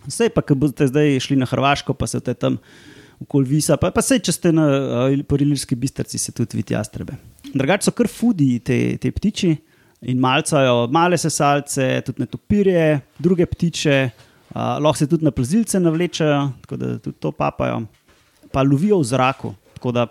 Vse 0.07 0.31
pa, 0.35 0.43
ko 0.43 0.57
boste 0.59 0.89
zdaj 0.89 1.21
šli 1.23 1.37
na 1.39 1.47
Hrvaško, 1.47 1.95
pa 1.95 2.09
se 2.11 2.21
te 2.21 2.35
tam 2.35 2.59
okoli 3.23 3.47
visa, 3.47 3.77
pa, 3.79 3.93
pa 3.95 4.03
sej, 4.03 4.23
če 4.27 4.35
ste 4.35 4.53
na 4.55 4.65
uh, 4.67 5.21
Porilirski 5.29 5.77
bistrci, 5.79 6.19
se 6.19 6.35
tudi 6.35 6.59
vidi 6.59 6.75
jastrebe. 6.75 7.15
Drugače 7.53 7.87
so 7.87 7.95
kar 7.95 8.09
fudi 8.11 8.57
te, 8.65 8.79
te 8.99 9.13
ptiči 9.15 9.53
in 10.11 10.19
malcajo 10.19 10.89
male 10.91 11.19
sesalce, 11.21 11.87
tudi 12.07 12.25
netopirje, 12.25 12.87
druge 13.23 13.47
ptiče, 13.47 13.99
uh, 14.09 14.81
lahko 14.83 14.99
se 14.99 15.07
tudi 15.13 15.29
na 15.29 15.35
plazilce 15.35 15.79
navlečejo, 15.81 16.41
tako 16.65 16.81
da 16.81 16.97
tudi 16.99 17.19
to 17.23 17.31
papajo. 17.37 17.85
Pa 18.53 18.65
lovijo 18.67 18.99
v 19.01 19.07
zraku, 19.09 19.55
tako 19.77 19.95
da 19.95 20.09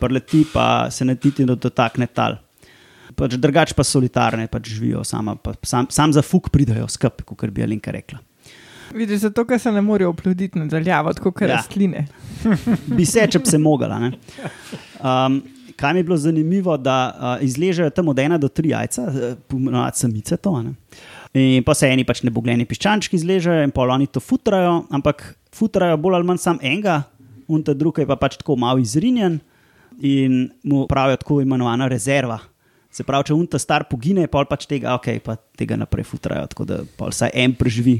preleti, 0.00 0.44
pa 0.52 0.90
se 0.90 1.04
ne 1.04 1.14
titi 1.16 1.44
dotakne 1.44 2.06
tal. 2.06 2.36
Pač 3.18 3.34
drugače 3.40 3.74
pa 3.74 3.82
solitarne, 3.84 4.46
pač 4.46 4.68
živijo 4.68 5.04
sama, 5.04 5.34
pa 5.34 5.54
sam, 5.66 5.86
sam 5.90 6.12
za 6.12 6.22
fuk 6.22 6.50
pridajo 6.54 6.86
skupaj, 6.88 7.24
kot 7.26 7.50
bi 7.50 7.62
Alinka 7.64 7.90
rekla. 7.90 8.18
Vidiš, 8.94 9.20
zato 9.26 9.44
ker 9.44 9.58
se 9.60 9.72
ne 9.72 9.80
morejo 9.84 10.10
oploditi 10.14 10.58
nadaljavo, 10.58 11.12
tako 11.12 11.32
kot 11.32 11.48
Ja. 11.48 11.56
rastline. 11.56 12.06
Bi 12.86 13.04
se, 13.04 13.26
če 13.30 13.38
bi 13.38 13.46
se 13.50 13.58
mogla. 13.58 13.98
ne. 13.98 14.12
Um, 15.00 15.42
kaj 15.76 15.92
mi 15.92 16.00
je 16.00 16.04
bilo 16.04 16.16
zanimivo, 16.16 16.76
da 16.76 16.96
uh, 17.12 17.44
izležejo 17.44 17.90
tam 17.90 18.08
od 18.08 18.18
ena 18.18 18.38
do 18.38 18.48
tri 18.48 18.68
jajca, 18.72 19.02
eh, 19.02 19.34
pomenovati 19.48 19.98
samice 19.98 20.36
to. 20.36 20.54
a 20.54 20.62
Ne? 20.62 20.72
In 21.34 21.62
pa 21.64 21.74
se 21.74 21.86
eni 21.86 22.04
pač 22.04 22.22
nebogljeni 22.22 22.64
piščančki 22.64 23.16
izležejo 23.16 23.62
in 23.62 23.70
pol 23.70 23.90
oni 23.90 24.06
to 24.06 24.20
futrajo, 24.20 24.86
ampak 24.90 25.36
futrajo 25.54 25.96
bolj 25.96 26.14
ali 26.14 26.24
manj 26.24 26.38
sam 26.38 26.58
enega, 26.62 27.02
in 27.48 27.62
ta 27.62 27.74
drugi 27.74 28.02
je 28.02 28.06
pa 28.06 28.16
pač 28.16 28.36
tako 28.40 28.56
malo 28.56 28.78
izrinjen 28.78 29.40
in 30.00 30.50
mu 30.62 30.86
pravijo 30.86 31.16
tako 31.16 31.40
imenovana 31.42 31.88
rezerva. 31.88 32.38
Se 32.90 33.04
pravi, 33.04 33.28
če 33.28 33.34
unta 33.34 33.58
star 33.60 33.84
pogine, 33.84 34.26
pol 34.26 34.46
pač 34.48 34.64
tega, 34.66 34.94
ok, 34.96 35.18
pa 35.22 35.36
tega 35.58 35.76
naprej 35.76 36.06
futrajo, 36.08 36.46
tako 36.48 36.64
da 36.64 36.78
pol 36.96 37.10
vsaj 37.12 37.30
en 37.34 37.52
preživi. 37.54 37.98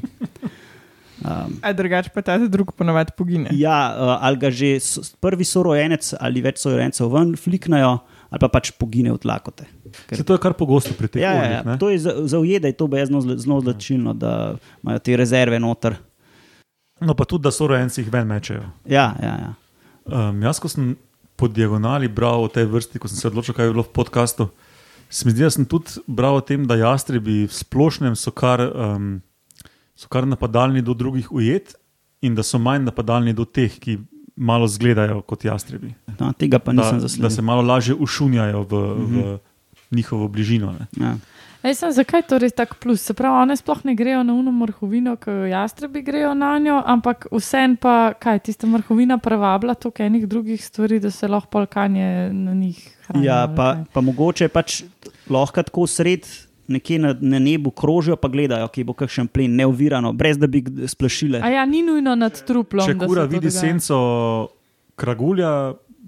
Um, 1.18 1.56
A 1.66 1.72
drugače 1.74 2.12
pa 2.14 2.22
ta 2.22 2.36
drug 2.38 2.70
ponovadi 2.78 3.10
pogine. 3.18 3.50
Ja, 3.52 3.90
uh, 3.90 4.14
ali 4.22 4.38
ga 4.38 4.50
že 4.54 4.78
so, 4.78 5.02
prvi 5.18 5.42
sorojenec 5.44 6.12
ali 6.14 6.38
več 6.40 6.60
sorojencev 6.62 7.10
ven 7.10 7.32
fliknajo, 7.34 7.96
ali 8.30 8.38
pa 8.38 8.48
pač 8.48 8.70
pogine 8.70 9.10
od 9.12 9.26
lakote. 9.26 9.66
Ker- 10.06 10.16
Se 10.16 10.24
to 10.24 10.36
je 10.36 10.38
kar 10.38 10.54
pogosto 10.54 10.94
pri 10.94 11.08
teh 11.08 11.22
Ja, 11.22 11.32
ja, 11.34 11.40
oljih, 11.40 11.50
ja. 11.52 11.62
ne? 11.66 11.76
To 11.78 11.90
je 11.90 11.98
za, 11.98 12.14
za 12.24 12.38
ujede, 12.38 12.70
to 12.72 12.86
bi 12.86 13.02
jaz 13.02 13.10
zelo, 13.10 13.58
značilno, 13.60 14.14
da 14.14 14.54
imajo 14.82 14.98
te 15.00 15.16
rezerve 15.16 15.58
noter. 15.58 15.98
No, 17.00 17.14
pa 17.14 17.24
tudi, 17.24 17.42
da 17.42 17.50
so 17.50 17.66
rojenci 17.66 18.00
jih 18.00 18.12
ven 18.12 18.26
mečejo. 18.26 18.62
Ja, 18.86 19.10
ja, 19.18 19.34
ja. 19.36 19.50
Um, 20.06 20.38
jaz, 20.42 20.62
ko 20.62 20.70
sem 20.70 20.94
po 21.38 21.46
diagonali 21.48 22.10
bral 22.10 22.42
o 22.42 22.50
tej 22.50 22.66
vrsti, 22.66 22.98
ko 22.98 23.08
sem 23.08 23.20
se 23.20 23.30
odločil, 23.30 23.54
kaj 23.54 23.70
je 23.70 23.74
bilo 23.76 23.86
v 23.86 23.94
podkastu, 23.94 24.48
se 25.06 25.22
mi 25.24 25.32
zdi, 25.32 25.46
da 25.46 25.50
sem 25.54 25.64
tudi 25.64 26.02
bral 26.10 26.36
o 26.36 26.42
tem, 26.42 26.66
da 26.66 26.74
jastrebi 26.76 27.46
v 27.46 27.54
splošnem 27.54 28.18
so 28.18 28.34
kar, 28.34 28.60
um, 28.66 29.20
so 29.94 30.10
kar 30.10 30.26
napadalni 30.26 30.82
do 30.82 30.98
drugih 30.98 31.30
ujet 31.30 31.78
in 32.20 32.34
da 32.34 32.42
so 32.42 32.58
manj 32.58 32.82
napadalni 32.90 33.32
do 33.32 33.46
teh, 33.46 33.70
ki 33.70 34.00
malo 34.38 34.66
zgledajo 34.66 35.22
kot 35.22 35.46
jastrebi. 35.46 35.94
No, 36.18 36.32
tega 36.34 36.58
pa 36.58 36.74
Da, 36.74 36.82
nisem 36.82 36.98
da 36.98 37.06
zasledil. 37.06 37.30
se 37.30 37.42
malo 37.42 37.62
lažje 37.62 37.94
ušunjajo 37.94 38.62
v, 38.62 38.74
mm 38.74 39.06
-hmm. 39.06 39.38
v 39.90 39.96
njihovo 39.96 40.28
bližino. 40.28 40.72
Ne. 40.72 40.86
Ja. 40.98 41.16
Ej, 41.62 41.74
sem, 41.74 41.90
zakaj 41.90 42.22
je 42.22 42.26
to 42.30 42.38
res 42.38 42.54
tako 42.54 42.76
plus? 42.78 43.02
Se 43.02 43.14
pravi, 43.18 43.34
one 43.42 43.56
sploh 43.58 43.80
ne 43.84 43.94
grejo 43.98 44.22
na 44.22 44.34
uno 44.38 44.52
mrhovino, 44.54 45.16
ki 45.18 45.30
jo 45.30 45.46
jastrebi 45.50 46.04
grejo 46.06 46.30
na 46.38 46.52
njo, 46.62 46.76
ampak 46.86 47.26
vsem 47.34 47.74
pa, 47.76 48.12
kaj 48.14 48.44
tista 48.46 48.68
mrhovina 48.70 49.18
privabila 49.18 49.74
toliko 49.74 50.02
enih 50.06 50.28
drugih 50.30 50.64
stvari, 50.64 51.00
da 51.02 51.10
se 51.10 51.28
lahko 51.28 51.50
polkanje 51.50 52.30
na 52.32 52.54
njih 52.54 52.78
hrani. 53.08 53.26
Ja, 53.26 53.40
pa, 53.56 53.72
kaj? 53.74 53.88
pa 53.92 54.00
mogoče 54.00 54.48
pač 54.54 54.82
lahko 55.30 55.62
tako 55.62 55.86
sred. 55.86 56.28
Nekje 56.68 56.98
na, 57.00 57.14
na 57.16 57.38
nebu 57.40 57.70
krožijo, 57.72 58.18
pa 58.20 58.28
gledajo, 58.28 58.66
ki 58.68 58.82
bo 58.84 58.92
kakšen 58.92 59.30
plen, 59.32 59.54
neovirano, 59.56 60.10
brez 60.12 60.36
da 60.36 60.44
bi 60.46 60.60
splašile. 60.84 61.40
A 61.40 61.48
ja, 61.48 61.62
ni 61.64 61.80
nujno 61.80 62.12
nad 62.12 62.42
truplom. 62.44 62.84
Če 62.84 62.92
kura 63.00 63.24
se 63.24 63.30
vidi 63.32 63.48
dogaja. 63.48 63.60
senco 63.62 64.00
kragulja, 65.00 65.52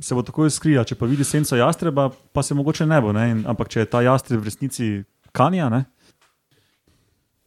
se 0.05 0.15
bo 0.15 0.21
takoj 0.21 0.53
skrila, 0.53 0.85
če 0.85 0.99
pa 1.01 1.09
vidi 1.09 1.25
senco 1.25 1.57
jastreba, 1.57 2.11
pa 2.13 2.45
se 2.45 2.55
mogoče 2.59 2.85
ne 2.85 3.01
bo. 3.01 3.15
Ne? 3.17 3.25
In, 3.33 3.41
ampak 3.49 3.73
če 3.73 3.87
je 3.87 3.89
ta 3.89 4.05
jastreb 4.05 4.45
v 4.45 4.51
resnici 4.51 4.91
kanja, 5.33 5.69
ne? 5.69 5.85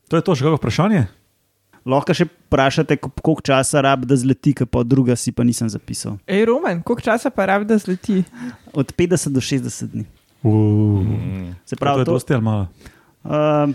to 0.10 0.17
je 0.19 0.22
to, 0.22 0.36
še 0.38 0.46
kako 0.46 0.60
vprašanje? 0.62 1.02
Lahko 1.89 2.13
še 2.13 2.28
vprašate, 2.30 2.96
ko- 3.02 3.10
koliko 3.17 3.41
časa 3.50 3.82
rab, 3.82 4.06
da 4.06 4.15
zleti, 4.15 4.54
ki 4.54 4.67
pa 4.69 4.84
druga 4.86 5.17
si 5.17 5.34
pa 5.34 5.43
nisem 5.43 5.67
zapisal. 5.67 6.15
Ej, 6.30 6.46
Roman, 6.48 6.80
koliko 6.86 7.02
časa 7.10 7.34
pa 7.34 7.50
rabi, 7.50 7.65
da 7.65 7.76
zleti? 7.82 8.22
Od 8.72 8.93
50 8.93 9.34
do 9.34 9.41
60 9.41 9.89
dni. 9.91 10.06
Uh. 10.46 11.02
Se 11.65 11.76
to 11.76 11.82
pravi, 11.82 12.04
je 12.04 12.06
to, 12.06 12.13
dosti 12.13 12.34
ali 12.38 12.43
malo. 12.46 12.69
Um, 13.24 13.74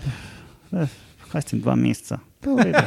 eh, 0.73 0.87
kaj 1.29 1.41
s 1.41 1.45
tem, 1.51 1.59
dva 1.61 1.75
meseca. 1.75 2.17
To 2.41 2.55
redu. 2.55 2.81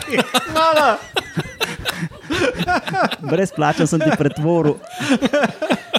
Brezplačen 3.31 3.87
sem 3.87 4.01
ti 4.01 4.11
pretvoril. 4.19 4.81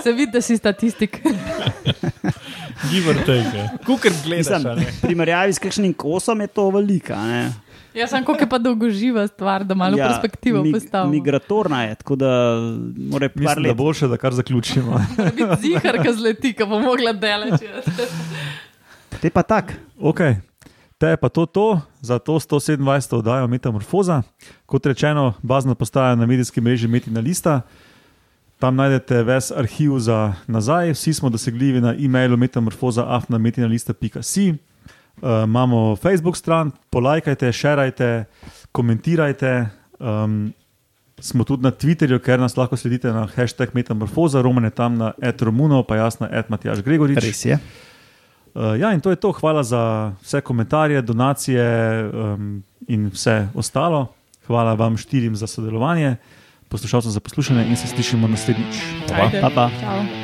Se 0.03 0.11
vidi, 0.11 0.31
da 0.33 0.41
si 0.41 0.57
statistik. 0.57 1.21
Give 2.91 3.09
or 3.09 3.15
take. 3.17 3.69
Kukor 3.85 4.11
gledaš, 4.23 4.49
Mislim, 4.49 4.67
a 4.67 4.75
ne? 4.75 4.85
v 4.87 5.01
primerjavi 5.01 5.53
s 5.53 5.59
kakšnim 5.59 5.93
kosom 5.93 6.41
je 6.41 6.47
to 6.47 6.69
velika. 6.69 7.15
ne. 7.17 7.53
Jaz 7.93 8.09
sem 8.09 8.25
je 8.39 8.47
pa 8.49 8.57
dolgoživa 8.57 9.27
stvar, 9.27 9.63
da 9.63 9.75
malo 9.75 9.97
ja, 9.97 10.07
perspektivo 10.07 10.63
mig- 10.63 10.73
postavim. 10.73 11.11
Migratorna 11.11 11.83
je, 11.83 11.95
tako 11.95 12.15
da 12.15 12.57
mora 12.97 13.29
par 13.29 13.37
Mislim, 13.37 13.63
da 13.63 13.69
let. 13.69 13.77
boljše, 13.77 14.07
da 14.07 14.17
kar 14.17 14.33
zaključimo. 14.33 14.97
Biti 15.37 15.61
zihar, 15.61 16.01
ki 16.01 16.13
zleti, 16.13 16.53
ki 16.53 16.65
bo 16.65 16.79
mogla 16.79 17.13
delati. 17.13 17.69
Te 19.21 19.29
pa 19.29 19.43
tak. 19.43 19.73
okay. 19.99 20.35
Te 20.97 21.07
je 21.07 21.17
pa 21.17 21.29
to, 21.29 21.45
to 21.45 21.81
za 22.01 22.19
to 22.19 22.33
127. 22.33 23.15
oddajo 23.15 23.47
Metamorfoza. 23.47 24.21
Kot 24.65 24.85
rečeno, 24.85 25.33
bazna 25.41 25.75
postaja 25.75 26.15
na 26.15 26.25
medijski 26.25 26.61
mreži 26.61 26.87
Metina 26.87 27.19
Lista. 27.19 27.61
Tam 28.59 28.75
najdete 28.75 29.23
ves 29.23 29.51
arhiv 29.51 29.99
za 29.99 30.33
nazaj, 30.47 30.93
vsi 30.93 31.13
smo 31.13 31.29
dosegljivi 31.29 31.81
na 31.81 31.95
e-mailu 31.99 32.37
metamorfoza.afnametinalista.si. 32.37 34.53
Uh, 35.21 35.29
imamo 35.43 35.95
Facebook 35.95 36.37
stran, 36.37 36.71
polajkajte, 36.89 37.51
šerajte, 37.51 38.25
komentirajte. 38.71 39.67
Um, 39.99 40.53
smo 41.19 41.43
tudi 41.43 41.63
na 41.63 41.71
Twitterju, 41.71 42.19
ker 42.19 42.39
nas 42.39 42.57
lahko 42.57 42.77
sledite 42.77 43.11
na 43.13 43.27
hashtag 43.35 43.73
Metamorfoza, 43.73 44.41
Roman 44.41 44.63
je 44.63 44.75
tam 44.75 44.97
na 44.97 45.13
Etromuno, 45.21 45.83
pa 45.83 45.95
jaz 45.95 46.19
na 46.19 46.29
Edmatjaš 46.31 46.81
Gregorič. 46.83 47.21
Res 47.23 47.45
je. 47.45 47.59
Uh, 48.53 48.73
ja, 48.79 48.93
in 48.93 49.01
to 49.01 49.09
je 49.09 49.15
to. 49.15 49.31
Hvala 49.31 49.63
za 49.63 50.13
vse 50.21 50.41
komentarje, 50.41 51.01
donacije 51.01 51.65
um, 52.09 52.63
in 52.87 53.09
vse 53.13 53.47
ostalo. 53.53 54.07
Hvala 54.47 54.73
vam 54.73 54.97
štirim 54.97 55.35
za 55.35 55.47
sodelovanje, 55.47 56.15
poslušalcem 56.73 57.11
za 57.13 57.21
poslušanje 57.21 57.69
in 57.69 57.77
se 57.77 57.87
slišimo 57.87 58.27
naslednjič. 58.27 58.81
Pa, 59.41 59.49
pa. 59.55 59.69
Čau. 59.81 60.22